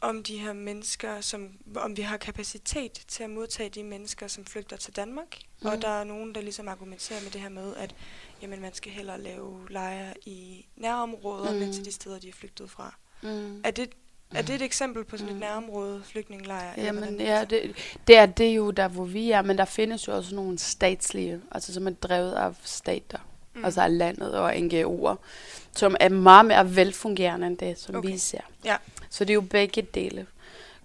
[0.00, 4.44] om de her mennesker, som, om vi har kapacitet til at modtage de mennesker, som
[4.44, 5.38] flygter til Danmark.
[5.62, 5.68] Mm.
[5.68, 7.94] Og der er nogen, der ligesom argumenterer med det her med, at
[8.42, 11.72] jamen, man skal hellere lave lejre i nærområder, mm.
[11.72, 12.94] Til de steder, de er flygtet fra.
[13.22, 13.60] Mm.
[13.64, 13.90] Er det,
[14.34, 16.72] er det et eksempel på sådan et nærområde flygtningelejr?
[16.76, 20.16] Jamen, ja, det, det er det jo der, hvor vi er, men der findes jo
[20.16, 23.18] også nogle statslige, altså som er drevet af stater,
[23.54, 23.64] mm.
[23.64, 25.16] altså af landet og NGO'er,
[25.76, 27.94] som er meget mere velfungerende end det, som.
[27.94, 28.10] Okay.
[28.10, 28.40] vi ser.
[28.64, 28.76] Ja.
[29.10, 30.26] Så det er jo begge dele,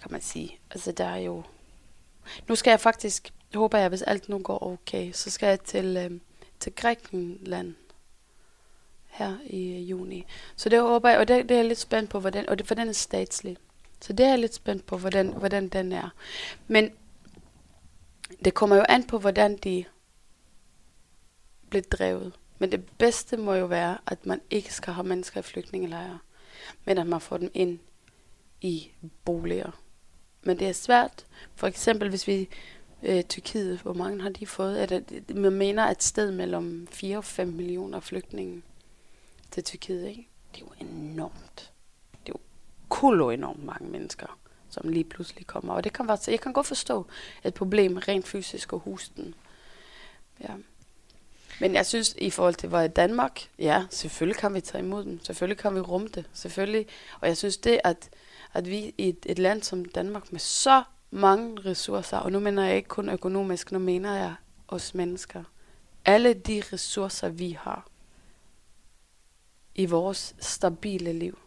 [0.02, 0.60] kan man sige.
[0.72, 1.44] Altså der er jo...
[2.48, 5.98] Nu skal jeg faktisk, håber jeg, hvis alt nu går okay, så skal jeg til,
[5.98, 6.20] øh,
[6.60, 7.76] til Grækenland
[9.22, 10.26] her i øh, juni.
[10.56, 12.68] Så det håber jeg, og det, det er jeg lidt spændt på, hvordan, og det,
[12.68, 13.58] for den er statslig.
[14.02, 16.10] Så det er jeg lidt spændt på, hvordan, hvordan den er.
[16.68, 16.92] Men
[18.46, 19.86] det kommer jo an på, hvordan de
[21.70, 22.34] bliver drevet.
[22.60, 26.20] Men det bedste må jo være, at man ikke skal have mennesker i flygtningelejre,
[26.86, 27.80] men at man får dem ind
[28.62, 28.92] i
[29.26, 29.82] boliger.
[30.44, 31.26] Men det er svært.
[31.56, 32.50] For eksempel, hvis vi
[33.04, 34.82] øh, Tyrkiet, hvor mange har de fået?
[34.82, 38.62] Er det, man mener et sted mellem 4 og 5 millioner flygtninge
[39.52, 40.28] til Tyrkiet, ikke?
[40.56, 41.72] Det er jo enormt.
[42.12, 42.40] Det er jo
[42.90, 44.40] kolo enormt mange mennesker,
[44.70, 45.74] som lige pludselig kommer.
[45.74, 47.06] Og det kan være, jeg kan godt forstå
[47.44, 49.34] et problem rent fysisk og husten.
[50.40, 50.54] Ja.
[51.60, 55.04] Men jeg synes, i forhold til, hvor i Danmark, ja, selvfølgelig kan vi tage imod
[55.04, 55.24] dem.
[55.24, 56.26] Selvfølgelig kan vi rumme det.
[56.34, 56.88] Selvfølgelig.
[57.22, 58.10] Og jeg synes det, at,
[58.54, 62.66] at vi i et, et land som Danmark med så mange ressourcer, og nu mener
[62.66, 64.36] jeg ikke kun økonomisk, nu mener jeg
[64.68, 65.44] os mennesker.
[66.06, 67.91] Alle de ressourcer, vi har
[69.76, 71.40] i vores stabile liv.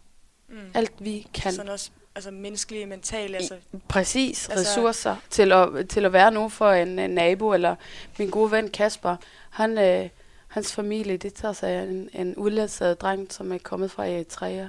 [0.48, 0.56] Mm.
[0.74, 1.52] Alt vi kan.
[1.52, 3.56] Sådan også altså menneskelige, mentale, altså
[3.88, 7.76] Præcis, Altså- ressourcer til at, til at være nu for en, en nabo, eller
[8.18, 9.16] min gode ven Kasper.
[9.50, 10.08] Han, øh,
[10.48, 14.66] hans familie, det tager sig en, en udlæsset dreng, som er kommet fra Eritrea.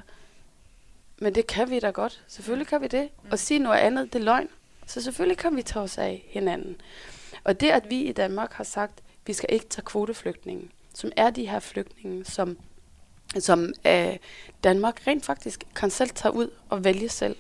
[1.20, 2.24] Men det kan vi da godt.
[2.28, 3.10] Selvfølgelig kan vi det.
[3.24, 3.30] Mm.
[3.32, 4.50] Og sige noget andet, det er løgn.
[4.88, 6.82] Så selvfølgelig kan vi tage os af hinanden.
[7.44, 11.30] Og det, at vi i Danmark har sagt, vi skal ikke tage kvoteflygtninge, som er
[11.30, 12.58] de her flygtninge, som,
[13.40, 14.18] som øh,
[14.64, 17.36] Danmark rent faktisk kan selv tage ud og vælge selv.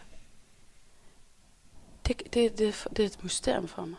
[2.07, 3.97] Det, det, det, det er et mysterium for mig.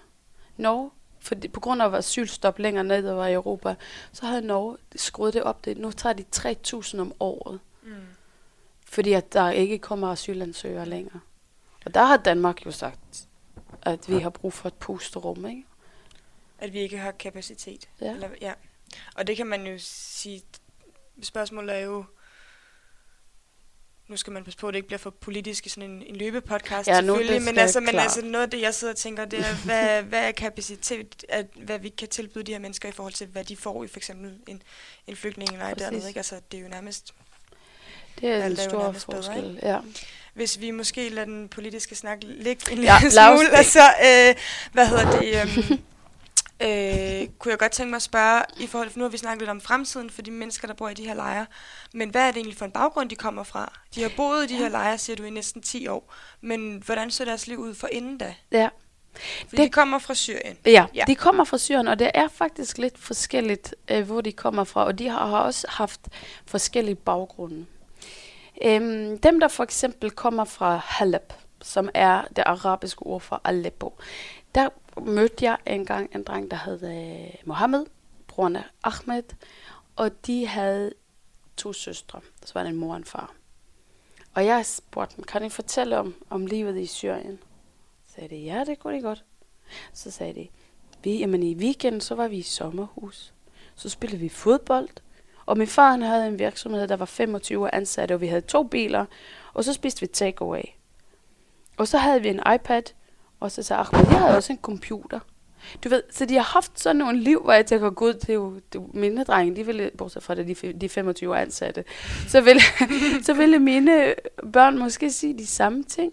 [0.57, 0.90] Norge,
[1.20, 3.74] for på grund af asylstop længere ned i Europa,
[4.12, 5.64] så har Norge skruet det op.
[5.64, 7.94] Det, nu tager de 3.000 om året, mm.
[8.86, 11.20] fordi at der ikke kommer asylansøgere længere.
[11.84, 13.28] Og der har Danmark jo sagt,
[13.82, 15.64] at vi har brug for et pusterum, ikke?
[16.59, 17.88] at vi ikke har kapacitet.
[18.01, 18.14] Ja.
[18.14, 18.53] Eller, ja.
[19.14, 20.42] Og det kan man jo sige,
[21.23, 22.05] spørgsmålet er jo,
[24.09, 26.17] nu skal man passe på, at det ikke bliver for politisk i sådan en, en
[26.17, 28.03] løbepodcast Ja, nu selvfølgelig, men, skal altså, men klart.
[28.03, 31.47] altså noget af det, jeg sidder og tænker, det er, hvad, hvad er kapacitet, at,
[31.57, 33.97] hvad vi kan tilbyde de her mennesker i forhold til, hvad de får i for
[33.97, 34.62] eksempel en,
[35.07, 35.85] en flygtningelejr Præcis.
[35.85, 36.09] dernede.
[36.09, 36.19] Ikke?
[36.21, 37.14] Altså, det er jo nærmest,
[38.21, 39.59] Det er en stor nærmest bedre, forskel.
[39.62, 39.79] Ja.
[40.35, 43.57] hvis vi måske lader den politiske snak ligge en Ja, lille smule, det.
[43.57, 44.35] altså, øh,
[44.73, 45.83] hvad hedder det, øhm,
[46.62, 49.40] øh, kunne jeg godt tænke mig at spørge, i forhold til, nu har vi snakket
[49.42, 51.46] lidt om fremtiden for de mennesker, der bor i de her lejre,
[51.94, 53.72] men hvad er det egentlig for en baggrund, de kommer fra?
[53.94, 57.11] De har boet i de her lejre, siger du, i næsten 10 år, men hvordan
[57.11, 58.34] så deres liv ud for inden da?
[58.52, 58.68] Ja.
[59.48, 60.59] Fordi Det- de kommer fra Syrien.
[60.66, 61.04] Ja, Ja.
[61.07, 64.84] de kommer fra Syrien, og det er faktisk lidt forskelligt, øh, hvor de kommer fra,
[64.84, 66.00] og de har, har også haft
[66.46, 67.66] forskellige baggrunde.
[68.64, 71.32] Øhm, dem, der for eksempel kommer fra Halep,
[71.62, 73.98] som er det arabiske ord for Aleppo,
[74.54, 74.68] der
[75.03, 77.86] mødte jeg engang en dreng, der hed øh, Mohammed,
[78.26, 79.22] broren af Ahmed,
[79.97, 80.92] og de havde
[81.57, 83.34] to søstre, så var det en mor og en far.
[84.34, 87.38] Og jeg spurgte dem, kan I fortælle om, om livet i Syrien?
[88.07, 89.24] Så sagde de, ja, det kunne de godt.
[89.92, 90.49] Så sagde de,
[91.03, 93.32] vi, jamen i weekenden, så var vi i sommerhus.
[93.74, 94.88] Så spillede vi fodbold.
[95.47, 98.62] Og min far han havde en virksomhed, der var 25 ansatte, og vi havde to
[98.62, 99.07] biler.
[99.53, 100.62] Og så spiste vi takeaway.
[101.76, 102.82] Og så havde vi en iPad,
[103.47, 105.20] og så sagde Ahmed, jeg havde også en computer.
[105.84, 108.34] Du ved, så de har haft sådan nogle liv, hvor jeg tænker, gud, det er
[108.34, 111.84] jo, det er jo drenge, de ville, bortset fra det, de, de 25 ansatte,
[112.28, 112.62] så ville,
[113.26, 114.14] så ville mine
[114.53, 116.12] børn måske sige de samme ting.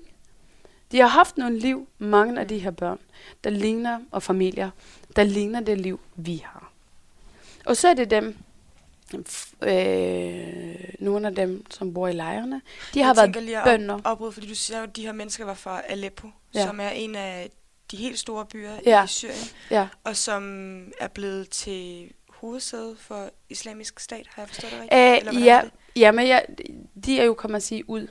[0.91, 2.99] De har haft nogle liv, mange af de her børn,
[3.43, 4.69] der ligner, og familier,
[5.15, 6.71] der ligner det liv, vi har.
[7.65, 8.35] Og så er det dem,
[9.61, 12.61] øh, nogle af dem, som bor i lejrene,
[12.93, 13.95] de har jeg været lige at bønder.
[13.95, 16.65] op, opbryde, fordi du siger at de her mennesker var fra Aleppo, ja.
[16.65, 17.49] Som er en af
[17.91, 19.03] de helt store byer Ja.
[19.03, 19.37] i Syrien,
[19.71, 20.43] Ja, og som
[20.99, 24.99] er blevet til hovedsæde for islamisk stat, har jeg forstået det rigtigt?
[25.01, 25.71] Eller øh, hvordan ja, det?
[26.01, 26.39] ja, men ja,
[27.05, 28.07] de er jo, kan man sige, ud.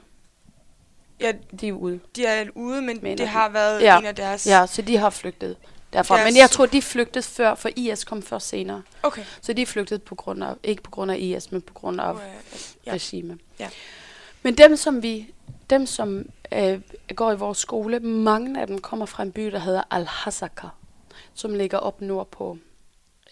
[1.20, 2.00] Ja, De er ude.
[2.16, 3.26] de er ude, men Mener det de.
[3.26, 3.98] har været Ja.
[3.98, 4.46] en af deres...
[4.46, 5.56] Ja, så de har flygtet
[5.92, 6.16] derfra.
[6.18, 8.82] Deres- Men jeg tror, de flygtede før, for IS kom først senere.
[9.02, 9.24] Okay.
[9.40, 12.12] Så de flygtede på grund af, ikke på grund af IS, men på grund af
[12.12, 12.26] Uh, ja.
[12.86, 12.92] ja.
[12.92, 13.38] regime.
[13.58, 13.70] Ja.
[14.42, 15.34] Men dem, som vi,
[15.70, 16.80] dem, som øh,
[17.16, 20.66] går i vores skole, mange af dem kommer fra en by, der hedder Al-Hasaka,
[21.34, 22.58] som ligger op nordpå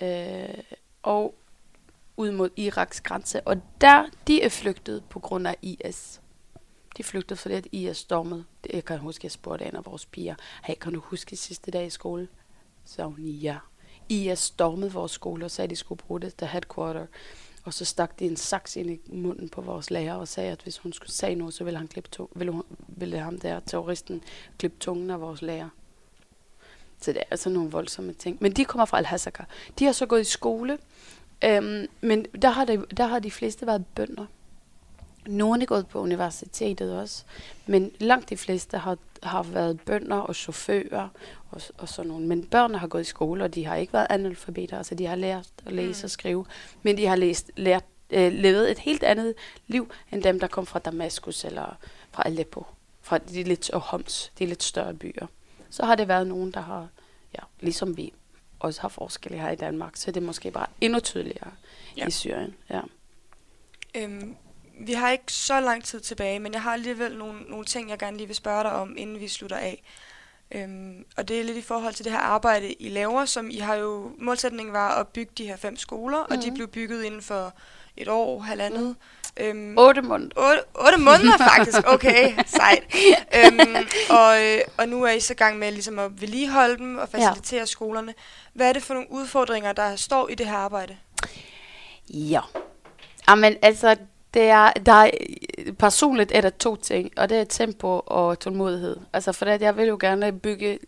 [0.02, 0.48] øh,
[1.02, 1.34] og
[2.16, 3.40] ud mod Iraks grænse.
[3.40, 6.20] Og der, de er flygtet på grund af IS.
[6.96, 8.44] De flygtede, fordi at IS stormede.
[8.64, 10.34] Det- Jeg kan huske, jeg spurgte en af vores piger,
[10.64, 12.28] hey, kan du huske sidste dag i skole?
[12.84, 13.56] Så hun, ja.
[14.08, 17.06] IS stormede vores skole og sagde, at de skulle bruge det til headquarter.
[17.64, 20.62] Og så stak de en saks ind i munden på vores lærer og sagde, at
[20.62, 23.60] hvis hun skulle sige noget, så ville, han klippe to- ville, hun, ville ham der,
[23.60, 24.22] terroristen,
[24.58, 25.68] klippe tungen af vores lærer.
[27.00, 28.36] Så det er altså nogle voldsomme ting.
[28.40, 29.42] Men de kommer fra Al-Hasaka.
[29.78, 30.78] De har så gået i skole,
[31.44, 34.26] øhm, men der har, de, der har de fleste været bønder.
[35.26, 37.24] Nogle er gået på universitetet også,
[37.66, 41.08] men langt de fleste har, har været bønder og chauffører
[41.50, 42.26] og, og sådan nogle.
[42.26, 45.16] Men børnene har gået i skole, og de har ikke været analfabeter, altså de har
[45.16, 46.04] lært at læse Mm.
[46.04, 46.46] og skrive,
[46.82, 49.34] men de har læst, lært, øh, levet et helt andet
[49.66, 51.76] liv, end dem, der kom fra Damaskus eller
[52.12, 52.66] fra Aleppo,
[53.02, 55.26] fra de lidt og Homs, de lidt større byer.
[55.70, 56.88] Så har det været nogen, der har,
[57.34, 58.12] ja, ligesom vi
[58.60, 61.50] også har forskelle her i Danmark, så er det måske bare endnu tydeligere
[61.96, 62.06] ja.
[62.06, 62.54] i Syrien.
[62.70, 62.80] Ja.
[63.96, 64.36] Øhm,
[64.86, 67.98] vi har ikke så lang tid tilbage, men jeg har alligevel nogle, nogle ting, jeg
[67.98, 69.82] gerne lige vil spørge dig om, inden vi slutter af.
[70.54, 73.58] Øhm, og det er lidt i forhold til det her arbejde, I laver, som I
[73.58, 76.36] har jo, målsætningen var at bygge de her fem skoler, mm.
[76.36, 76.54] og de Mhm.
[76.54, 77.52] blev bygget inden for
[77.96, 78.86] et år, halvandet.
[78.86, 79.44] Mm.
[79.44, 80.30] Øhm, Otte måneder.
[80.36, 82.82] Otte, otte måneder faktisk, okay, sejt.
[83.36, 83.76] Øhm,
[84.10, 87.08] og, øh, og nu er I så i gang med ligesom at vedligeholde dem og
[87.08, 87.64] facilitere ja.
[87.64, 88.14] skolerne.
[88.52, 90.96] Hvad er det for nogle udfordringer, der står i det her arbejde?
[92.08, 92.40] Ja.
[93.28, 93.96] Jamen, altså,
[94.34, 95.10] det er, der er,
[95.78, 98.96] personligt er der to ting, og det er tempo og tålmodighed.
[99.12, 100.78] Altså, for det, jeg vil jo gerne bygge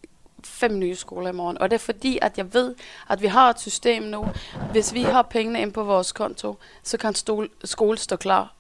[0.45, 2.75] fem nye skoler i morgen, og det er fordi, at jeg ved,
[3.09, 4.29] at vi har et system nu.
[4.71, 8.55] Hvis vi har pengene ind på vores konto, så kan stol, skole stå klar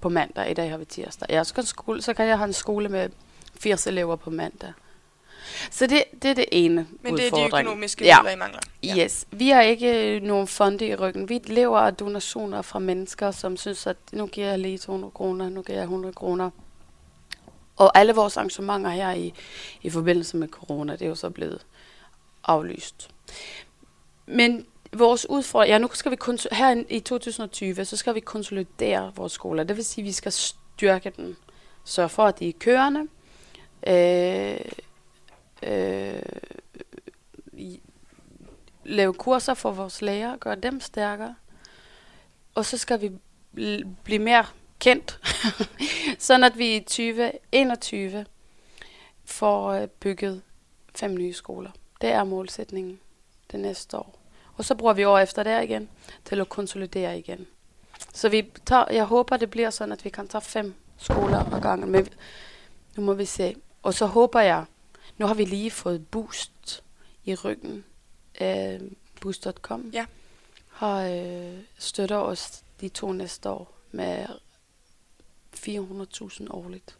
[0.00, 0.50] på mandag.
[0.50, 1.26] I dag har vi tirsdag.
[1.30, 3.08] Ja, så kan, skole, så kan jeg have en skole med
[3.60, 4.72] 80 elever på mandag.
[5.70, 7.66] Så det, det er det ene Men det er de udfordring.
[7.66, 8.16] økonomiske Ja.
[8.22, 8.60] midler, I mangler.
[8.82, 9.04] Ja.
[9.04, 11.28] Yes, vi har ikke øh, nogen fonde i ryggen.
[11.28, 15.48] Vi lever af donationer fra mennesker, som synes, at nu giver jeg lige 200 kroner,
[15.48, 16.50] nu giver jeg 100 kroner.
[17.76, 19.34] Og alle vores arrangementer her i,
[19.82, 21.66] i forbindelse med corona, det er jo så blevet
[22.44, 23.10] aflyst.
[24.26, 29.12] Men vores udfordring, ja nu skal vi kons- her i 2020, så skal vi konsolidere
[29.16, 29.64] vores skoler.
[29.64, 31.36] Det vil sige, at vi skal styrke den.
[31.84, 33.00] Sørge for, at de er kørende.
[33.86, 34.60] Øh,
[35.66, 36.22] øh,
[38.84, 41.34] lave kurser for vores lærere, gøre dem stærkere.
[42.54, 43.10] Og så skal vi
[43.56, 44.46] bl- blive mere
[44.78, 45.20] kendt,
[46.18, 48.26] sådan at vi i 2021
[49.24, 50.42] får øh, bygget
[50.94, 51.70] fem nye skoler.
[52.00, 53.00] Det er målsætningen
[53.52, 54.18] det næste år.
[54.56, 55.88] Og så bruger vi år efter der igen
[56.24, 57.46] til at konsolidere igen.
[58.12, 61.60] Så vi tager, jeg håber, det bliver sådan, at vi kan tage fem skoler ad
[61.60, 61.90] gangen.
[61.90, 62.08] Men
[62.96, 63.56] nu må vi se.
[63.82, 64.64] Og så håber jeg,
[65.22, 66.84] nu har vi lige fået boost
[67.24, 67.84] i ryggen
[68.40, 68.80] øh,
[69.20, 70.06] Boost.com Ja.
[70.68, 74.26] har øh, støtter os de to næste år med
[75.56, 76.98] 400.000 årligt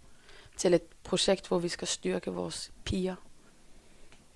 [0.57, 3.14] til et projekt, hvor vi skal styrke vores piger.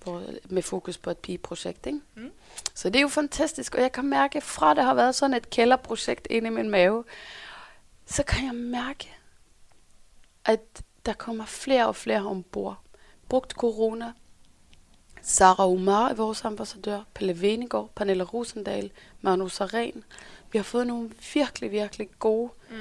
[0.03, 1.85] Hvor, med fokus på et pigeprojekt.
[1.85, 1.99] Ikke?
[2.15, 2.31] Mm.
[2.73, 5.49] Så det er jo fantastisk, og jeg kan mærke, fra det har været sådan et
[5.49, 7.03] kælderprojekt inde i min mave,
[8.05, 9.15] så kan jeg mærke,
[10.45, 12.81] at der kommer flere og flere ombord.
[13.29, 14.11] Brugt corona.
[15.21, 16.99] Sara Umar er vores ambassadør.
[17.13, 20.03] Pelle Venegård, Pernille Rosendal, Manu Saren.
[20.51, 22.75] Vi har fået nogle virkelig, virkelig gode Mm.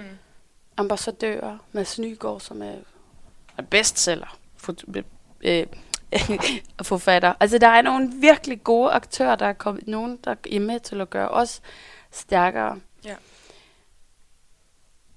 [0.77, 1.59] ambassadører.
[1.73, 2.75] Mads Nygaard, som er
[3.59, 4.39] er bestseller.
[4.57, 4.85] Fot-
[5.45, 5.67] øh,
[6.83, 7.35] forfatter.
[7.41, 11.01] Altså, der er nogle virkelig gode aktører, der er kommet, nogen, der er med til
[11.01, 11.61] at gøre os
[12.11, 12.81] stærkere.
[13.05, 13.15] Ja.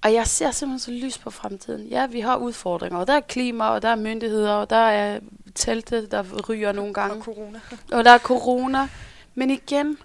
[0.02, 1.86] Og jeg ser simpelthen så lys på fremtiden.
[1.86, 5.20] Ja, vi har udfordringer, og der er klima, og der er myndigheder, og der er
[5.54, 7.60] teltet, der ryger nogle gange, Og corona.
[7.92, 8.88] og der er corona.
[9.34, 9.98] Men igen,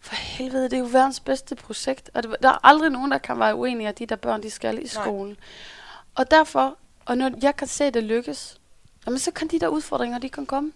[0.00, 3.18] for helvede, det er jo verdens bedste projekt, og det- der er aldrig nogen, der
[3.18, 4.86] kan være uenige, at de der børn, de skal i Nej.
[4.86, 5.36] skolen.
[6.14, 8.60] Og derfor, og når jeg kan se, at det lykkes,
[9.06, 10.72] jamen så kan de der udfordringer, de kan komme.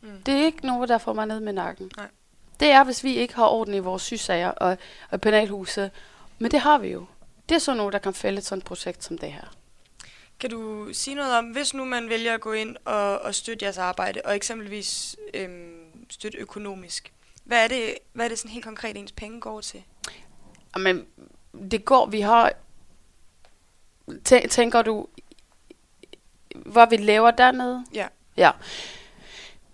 [0.00, 0.08] Mm.
[0.26, 1.90] Det er ikke noget, der får mig ned med nakken.
[1.96, 2.06] Nej.
[2.60, 4.78] Det er, hvis vi ikke har orden i vores sygesager og,
[5.10, 5.90] og penalhuse.
[6.38, 7.04] Men det har vi jo.
[7.52, 9.54] Det er sådan noget, der kan fælde et sådan projekt som det her.
[10.40, 13.64] Kan du sige noget om, hvis nu man vælger at gå ind og, og støtte
[13.64, 17.12] jeres arbejde, og eksempelvis øhm, støtte økonomisk,
[17.44, 19.82] hvad er, det, hvad er det sådan helt konkret, ens penge går til?
[20.76, 21.06] Men
[21.70, 22.52] det går, vi har...
[24.28, 25.06] Tæ- Tænker du,
[26.54, 27.84] hvad vi laver dernede?
[27.94, 28.08] Ja.
[28.36, 28.50] Ja.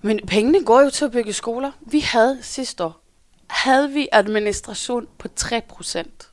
[0.01, 1.73] Men pengene går jo til at bygge skoler.
[1.81, 3.01] Vi havde sidste år,
[3.51, 6.28] havde vi administration på 3 procent.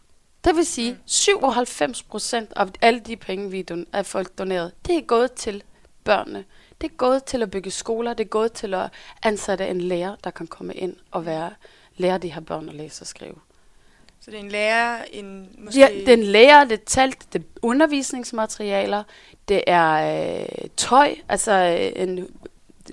[0.46, 0.98] Det vil sige, Mm.
[1.06, 5.64] 97 procent af alle de penge, vi don- af folk donerede, det er gået til
[6.04, 6.46] børnene.
[6.82, 8.14] Det er gået til at bygge skoler.
[8.14, 8.89] Det er gået til at
[9.24, 11.52] ansætte en lærer, der kan komme ind og være,
[11.98, 13.36] lære de her børn at læse og skrive.
[14.22, 15.80] Så det er en lærer, en måske...
[15.80, 19.04] Ja, det er en lærer, det er talt, det er undervisningsmaterialer,
[19.48, 22.28] det er øh, tøj, altså øh, en,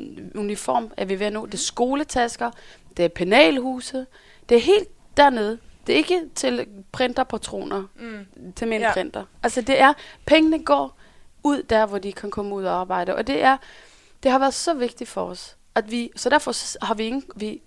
[0.01, 2.51] en uniform er vi ved nu, det er skoletasker,
[2.97, 4.07] det er penalhuse,
[4.49, 5.59] det er helt dernede.
[5.87, 8.53] Det er ikke til printerpatroner, Mm.
[8.53, 8.93] til min Ja.
[8.93, 9.25] printer.
[9.43, 9.93] Altså det er,
[10.27, 10.99] pengene går
[11.43, 13.57] ud der, hvor de kan komme ud og arbejde, og det er,
[14.23, 17.63] det har været så vigtigt for os, at vi, så derfor har vi ingen, vi,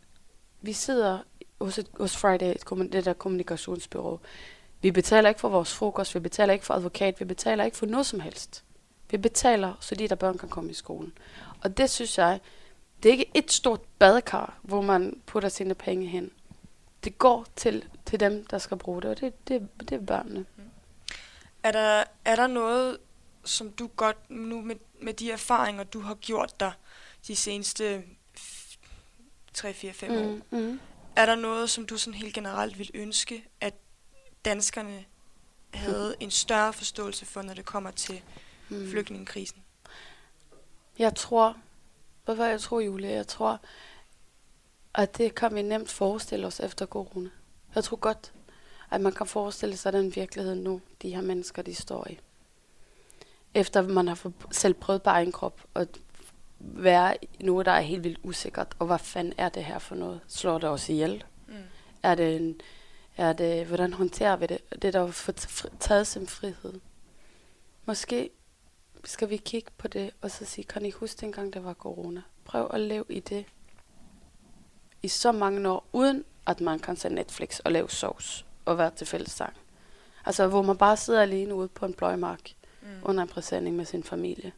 [0.61, 1.20] vi sidder
[1.61, 4.20] hos, et, hos Friday, et, det der kommunikationsbyrå.
[4.82, 7.86] Vi betaler ikke for vores frokost, vi betaler ikke for advokat, vi betaler ikke for
[7.86, 8.63] noget som helst.
[9.11, 11.13] Vi betaler, så de der børn kan komme i skolen.
[11.63, 12.39] Og det synes jeg,
[13.03, 16.32] det er ikke et stort badekar, hvor man putter sine penge hen.
[17.06, 20.45] Det går til, til dem, der skal bruge det, og det, det, det er børnene.
[21.64, 22.97] Er der, er der noget,
[23.43, 26.72] som du godt nu med, med de erfaringer, du har gjort dig
[27.28, 28.03] de seneste
[29.58, 30.80] 3-4-5 år, Mm, mm.
[31.16, 33.74] er der noget, som du sådan helt generelt vil ønske, at
[34.45, 35.06] danskerne
[35.74, 38.22] havde en større forståelse for, når det kommer til
[38.70, 38.89] Mm.
[38.91, 39.64] flygtningekrisen?
[40.99, 41.58] Jeg tror,
[42.26, 43.10] hvad var jeg tror, Julie?
[43.10, 43.60] Jeg tror,
[44.98, 47.30] at det kan vi nemt forestille os efter corona.
[47.76, 48.34] Jeg tror godt,
[48.91, 52.20] at man kan forestille sig den virkelighed nu, de her mennesker, de står i.
[53.54, 55.88] Efter man har for- selv prøvet på egen krop at
[56.60, 58.76] være noget, der er helt vildt usikkert.
[58.80, 60.20] Og hvad fanden er det her for noget?
[60.28, 61.24] Slår det os ihjel?
[61.48, 61.54] Mm.
[62.04, 62.62] Er det, en,
[63.18, 64.82] er det hvordan håndterer vi det?
[64.82, 66.74] Det der får t- taget sin frihed.
[67.86, 68.30] Måske
[69.04, 72.22] skal vi kigge på det, og så sige, kan I huske dengang, der var corona?
[72.46, 73.46] Prøv at leve i det
[75.06, 78.91] i så mange år, uden at man kan se Netflix og lave sovs og være
[78.95, 79.53] til fællessang.
[80.26, 82.51] Altså, hvor man bare sidder alene ude på en pløjmark
[82.82, 82.89] Mm.
[83.03, 84.51] under en præsending med sin familie.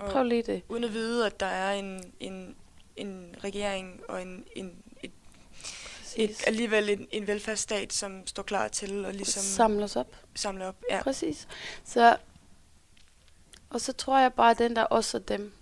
[0.00, 0.62] Og Prøv lige det.
[0.68, 2.56] uden at vide, at der er en, en,
[2.96, 5.10] en regering og en, en, et,
[6.16, 10.16] et, alligevel en, en velfærdsstat, som står klar til at ligesom Samle os op.
[10.34, 10.76] samle op.
[10.90, 11.02] Ja.
[11.02, 11.48] Præcis.
[11.84, 12.16] Så,
[13.70, 15.52] og så tror jeg bare, at den der også dem,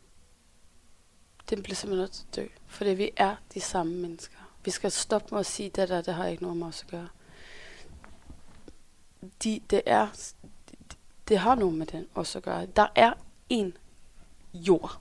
[1.51, 2.47] den bliver simpelthen nødt til at dø.
[2.71, 4.37] Fordi vi er de samme mennesker.
[4.64, 6.91] Vi skal stoppe med at sige, det der, det har ikke noget med os at
[6.91, 7.09] gøre.
[9.45, 10.09] De, det er,
[10.71, 10.97] det,
[11.29, 12.66] det har noget med den også at gøre.
[12.66, 13.12] Der er
[13.49, 13.77] en
[14.55, 15.01] jord.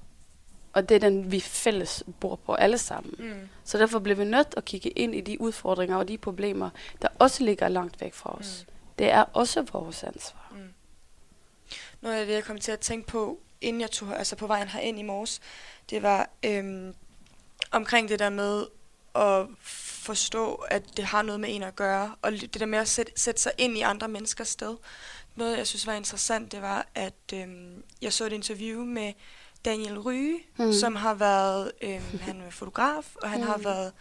[0.74, 3.16] Og det er den, vi fælles bor på alle sammen.
[3.20, 3.50] Mm.
[3.64, 6.70] Så derfor bliver vi nødt til at kigge ind i de udfordringer og de problemer,
[7.02, 8.66] der også ligger langt væk fra os.
[8.68, 8.74] Mm.
[9.00, 10.54] Det er også vores ansvar.
[10.56, 10.74] Mm.
[12.02, 14.68] Noget af det, jeg kom til at tænke på, inden jeg tog, altså på vejen
[14.68, 15.40] herind i morges,
[15.90, 16.94] det var øhm,
[17.72, 18.66] omkring det der med
[19.16, 22.88] at forstå, at det har noget med en at gøre, og det der med at
[22.88, 24.76] sætte, sætte sig ind i andre menneskers sted.
[25.36, 29.14] Noget, jeg synes var interessant, det var, at øhm, jeg så et interview med
[29.66, 30.74] Daniel Ryge, mm.
[30.74, 33.48] Som har været, øhm, han er fotograf, og han mm.
[33.48, 33.64] har Mm.
[33.66, 33.94] været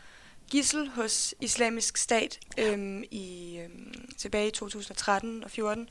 [0.50, 5.88] gissel hos islamisk stat øhm, i, øhm, tilbage i 2013 og 14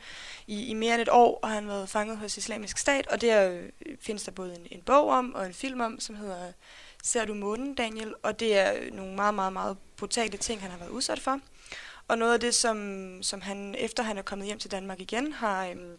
[0.47, 3.22] i, i mere end et år, og han har været fanget hos islamisk stat, og
[3.22, 3.70] der øh,
[4.01, 6.51] findes der både en, en bog om og en film om, som hedder
[7.03, 8.13] Ser du månen, Daniel?
[8.23, 11.39] Og det er øh, nogle meget, meget, meget brutale ting, han har været udsat for.
[12.07, 15.33] Og noget af det, som, som han, efter han er kommet hjem til Danmark igen,
[15.33, 15.97] har, øhm,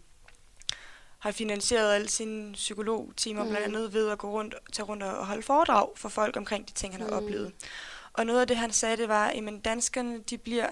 [1.18, 3.49] har finansieret alle sine psykologtimer, mm.
[3.51, 6.72] blandt andet ved at gå rundt, tage rundt og holde foredrag for folk omkring de
[6.72, 7.26] ting, han har mm.
[7.26, 7.53] oplevet.
[8.12, 10.68] Og noget af det, han sagde, det var, at danskerne de bliver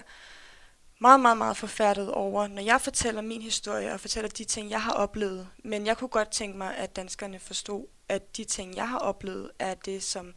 [0.99, 4.81] meget, meget, meget forfærdet over, når jeg fortæller min historie og fortæller de ting, jeg
[4.81, 5.47] har oplevet.
[5.63, 9.51] Men jeg kunne godt tænke mig, at danskerne forstod, at de ting, jeg har oplevet,
[9.59, 10.33] er det, som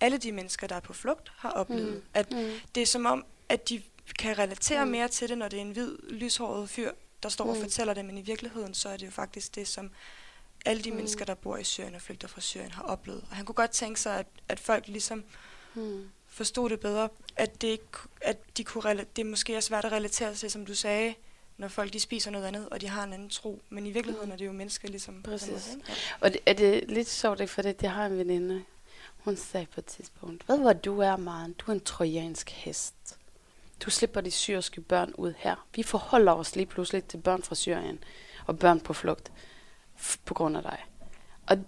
[0.00, 1.94] alle de mennesker, der er på flugt, har oplevet.
[1.94, 2.02] Mm.
[2.14, 2.50] At mm.
[2.74, 3.82] det er som om, at de
[4.18, 4.90] kan relatere mm.
[4.90, 6.90] mere til det, når det er en hvid, lyshåret fyr,
[7.22, 7.50] der står mm.
[7.50, 9.90] og fortæller det, men i virkeligheden, så er det jo faktisk det, som
[10.64, 10.96] alle de mm.
[10.96, 13.24] mennesker, der bor i Syrien og flygter fra Syrien, har oplevet.
[13.30, 15.24] Og han kunne godt tænke sig, at, at folk ligesom
[15.74, 16.10] mm.
[16.26, 17.80] forstod det bedre, at det,
[18.20, 21.14] at de kunne, det måske er svært at relatere sig, som du sagde,
[21.58, 23.62] når folk de spiser noget andet, og de har en anden tro.
[23.68, 25.22] Men i virkeligheden er det jo mennesker ligesom...
[25.22, 25.78] Præcis.
[25.88, 25.94] Ja.
[26.20, 28.64] Og det, er det lidt sjovt, for det, jeg har en veninde,
[29.18, 31.52] hun sagde på et tidspunkt, ved hvad du er, Maren?
[31.52, 33.18] Du er en trojansk hest.
[33.80, 35.66] Du slipper de syriske børn ud her.
[35.74, 38.04] Vi forholder os lige pludselig til børn fra Syrien
[38.46, 39.32] og børn på flugt
[40.24, 40.84] på grund af dig.
[41.46, 41.58] Og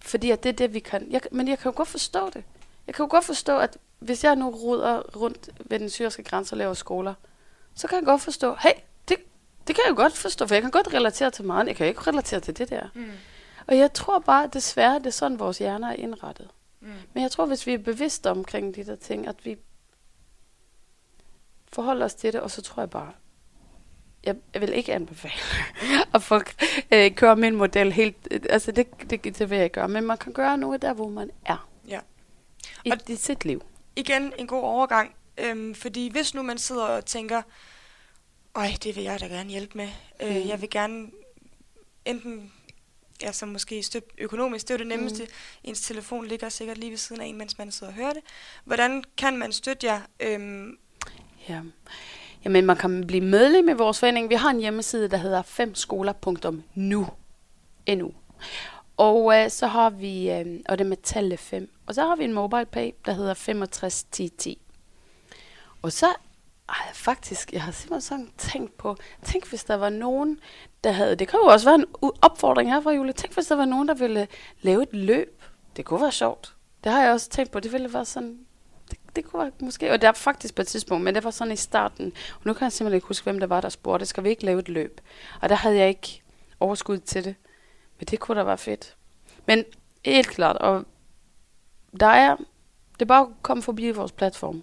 [0.00, 1.10] fordi at det er det, vi kan.
[1.10, 2.44] Jeg, men jeg kan jo godt forstå det.
[2.86, 6.54] Jeg kan jo godt forstå, at hvis jeg nu ruder rundt ved den syriske grænse
[6.54, 7.14] og laver skoler,
[7.74, 8.72] så kan jeg godt forstå, hey,
[9.66, 11.66] det, kan jeg godt forstå, for jeg kan godt relatere til meget.
[11.66, 12.88] Jeg kan ikke relatere til det der.
[12.94, 13.10] Mm.
[13.66, 16.48] Og jeg tror bare, at desværre, det er sådan, vores hjerner er indrettet.
[16.80, 16.88] Mm.
[17.12, 19.56] Men jeg tror, hvis vi er bevidste omkring de der ting, at vi
[21.72, 23.12] forholder os til det, og så tror jeg bare,
[24.24, 25.34] jeg, jeg vil ikke anbefale,
[26.14, 26.62] at folk
[26.92, 30.18] øh, kører min model helt, øh, altså det, det, det vil jeg gøre, men man
[30.18, 31.68] kan gøre noget der, hvor man er.
[31.88, 32.00] Ja.
[32.84, 33.62] I, og i sit liv.
[33.96, 37.42] Igen en god overgang, øhm, fordi hvis nu man sidder og tænker,
[38.54, 39.88] øj, det vil jeg da gerne hjælpe med,
[40.22, 40.48] øh, mm.
[40.48, 41.10] jeg vil gerne
[42.04, 42.52] enten
[43.22, 45.22] ja, som måske støtte økonomisk, det er jo det nemmeste.
[45.22, 45.30] Mm.
[45.64, 48.22] Ens telefon ligger sikkert lige ved siden af en, mens man sidder og hører det.
[48.64, 50.00] Hvordan kan man støtte jer?
[50.20, 50.78] Øhm,
[51.48, 51.60] Ja.
[52.44, 54.28] Jamen, man kan blive medlem i vores forening.
[54.30, 57.06] Vi har en hjemmeside, der hedder femskoler.nu.
[57.86, 58.12] Nu.
[58.96, 61.70] Og øh, så har vi, øh, og det er med tallet 5.
[61.86, 64.58] Og så har vi en mobile pay, der hedder 651010.
[65.82, 66.06] Og så
[66.68, 70.40] ej, faktisk, jeg har simpelthen sådan tænkt på, tænk hvis der var nogen,
[70.84, 71.86] der havde, det kan jo også være en
[72.22, 74.28] opfordring her fra Julie, tænk hvis der var nogen, der ville
[74.60, 75.42] lave et løb.
[75.76, 76.54] Det kunne være sjovt.
[76.84, 78.46] Det har jeg også tænkt på, det ville være sådan
[79.16, 81.52] det kunne være, måske, og det er faktisk på et tidspunkt, men det var sådan
[81.52, 82.12] i starten.
[82.34, 84.44] Og nu kan jeg simpelthen ikke huske, hvem der var, der spurgte, skal vi ikke
[84.44, 85.00] lave et løb?
[85.42, 86.22] Og der havde jeg ikke
[86.60, 87.34] overskud til det.
[87.98, 88.96] Men det kunne da være fedt.
[89.46, 89.64] Men
[90.04, 90.84] helt klart, og
[92.00, 92.36] der er,
[92.92, 94.62] det er bare at komme forbi vores platform.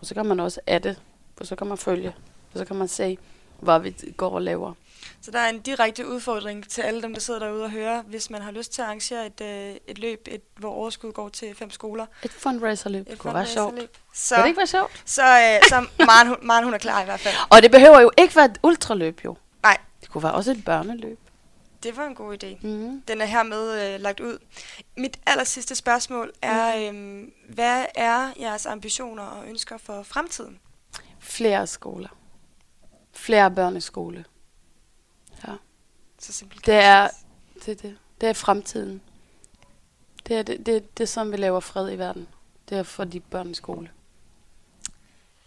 [0.00, 0.96] Og så kan man også adde,
[1.40, 2.14] og så kan man følge,
[2.52, 3.18] og så kan man se,
[3.60, 4.72] hvad vi går og laver.
[5.20, 8.30] Så der er en direkte udfordring til alle dem, der sidder derude og hører, hvis
[8.30, 11.54] man har lyst til at arrangere et, øh, et løb, et, hvor overskud går til
[11.54, 12.06] fem skoler.
[12.22, 13.10] Et fundraiserløb.
[13.10, 13.74] Det kunne være sjovt.
[14.14, 15.02] Så, Vil det ikke være sjovt?
[15.04, 17.34] Så, øh, så Maren, hun, Maren, hun er klar i hvert fald.
[17.50, 19.36] Og det behøver jo ikke være et ultraløb, jo.
[19.62, 19.78] Nej.
[20.00, 21.18] Det kunne være også et børneløb.
[21.82, 22.66] Det var en god idé.
[22.66, 23.02] Mm.
[23.08, 24.38] Den er hermed øh, lagt ud.
[24.96, 27.20] Mit aller sidste spørgsmål er, mm.
[27.20, 30.58] øh, hvad er jeres ambitioner og ønsker for fremtiden?
[31.22, 32.08] Flere skoler.
[33.12, 34.24] Flere børneskole.
[35.48, 35.52] Ja.
[36.18, 37.08] Så simpelt det er,
[37.66, 39.02] det, det, det er fremtiden.
[40.26, 42.28] Det er, det, det, det er sådan, vi laver fred i verden.
[42.68, 43.90] Det er for de børn i skole.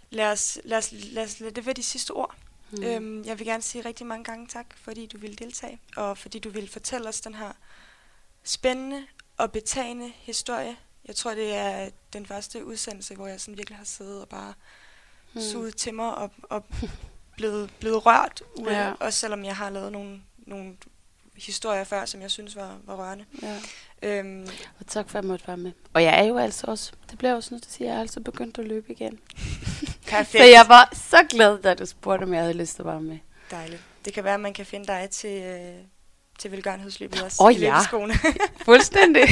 [0.10, 2.36] Lad os, lad os, lad os lad det være de sidste ord.
[2.72, 2.84] Mm.
[2.84, 6.40] Øhm, jeg vil gerne sige rigtig mange gange tak, fordi du ville deltage, og fordi
[6.40, 7.52] du ville fortælle os den her
[8.44, 9.06] spændende
[9.38, 10.78] og betagende historie.
[11.06, 14.54] Jeg tror, det er den første udsendelse, hvor jeg sådan virkelig har siddet og bare
[15.36, 15.42] mm.
[15.42, 16.64] suget til mig og, og
[17.38, 18.94] blevet, blevet rørt, ja.
[19.00, 20.74] også selvom jeg har lavet nogle, nogle
[21.38, 23.26] historier før, som jeg synes var, var rørende.
[23.42, 23.60] Ja.
[24.02, 24.48] Øhm,
[24.80, 25.72] og tak for, at jeg måtte være med.
[25.94, 28.02] Og jeg er jo altså også, det bliver også nødt til at sige, jeg er
[28.02, 29.20] altså begyndt at løbe igen.
[30.08, 30.42] Perfekt.
[30.44, 33.02] så jeg var så glad, da du spurgte, om jeg havde lyst til at være
[33.02, 33.18] med.
[33.52, 33.82] Dejligt.
[34.06, 35.76] Det kan være, at man kan finde dig til, øh,
[36.40, 37.44] til velgørenhedsløbet også.
[37.44, 37.80] Åh oh, ja,
[38.66, 39.24] fuldstændig.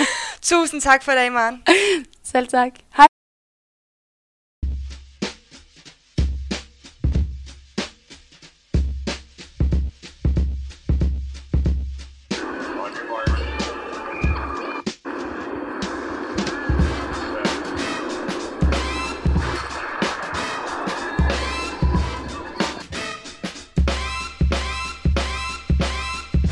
[0.42, 1.62] Tusind tak for i dag, Maren.
[2.22, 2.72] Selv tak.
[2.96, 3.07] Hej.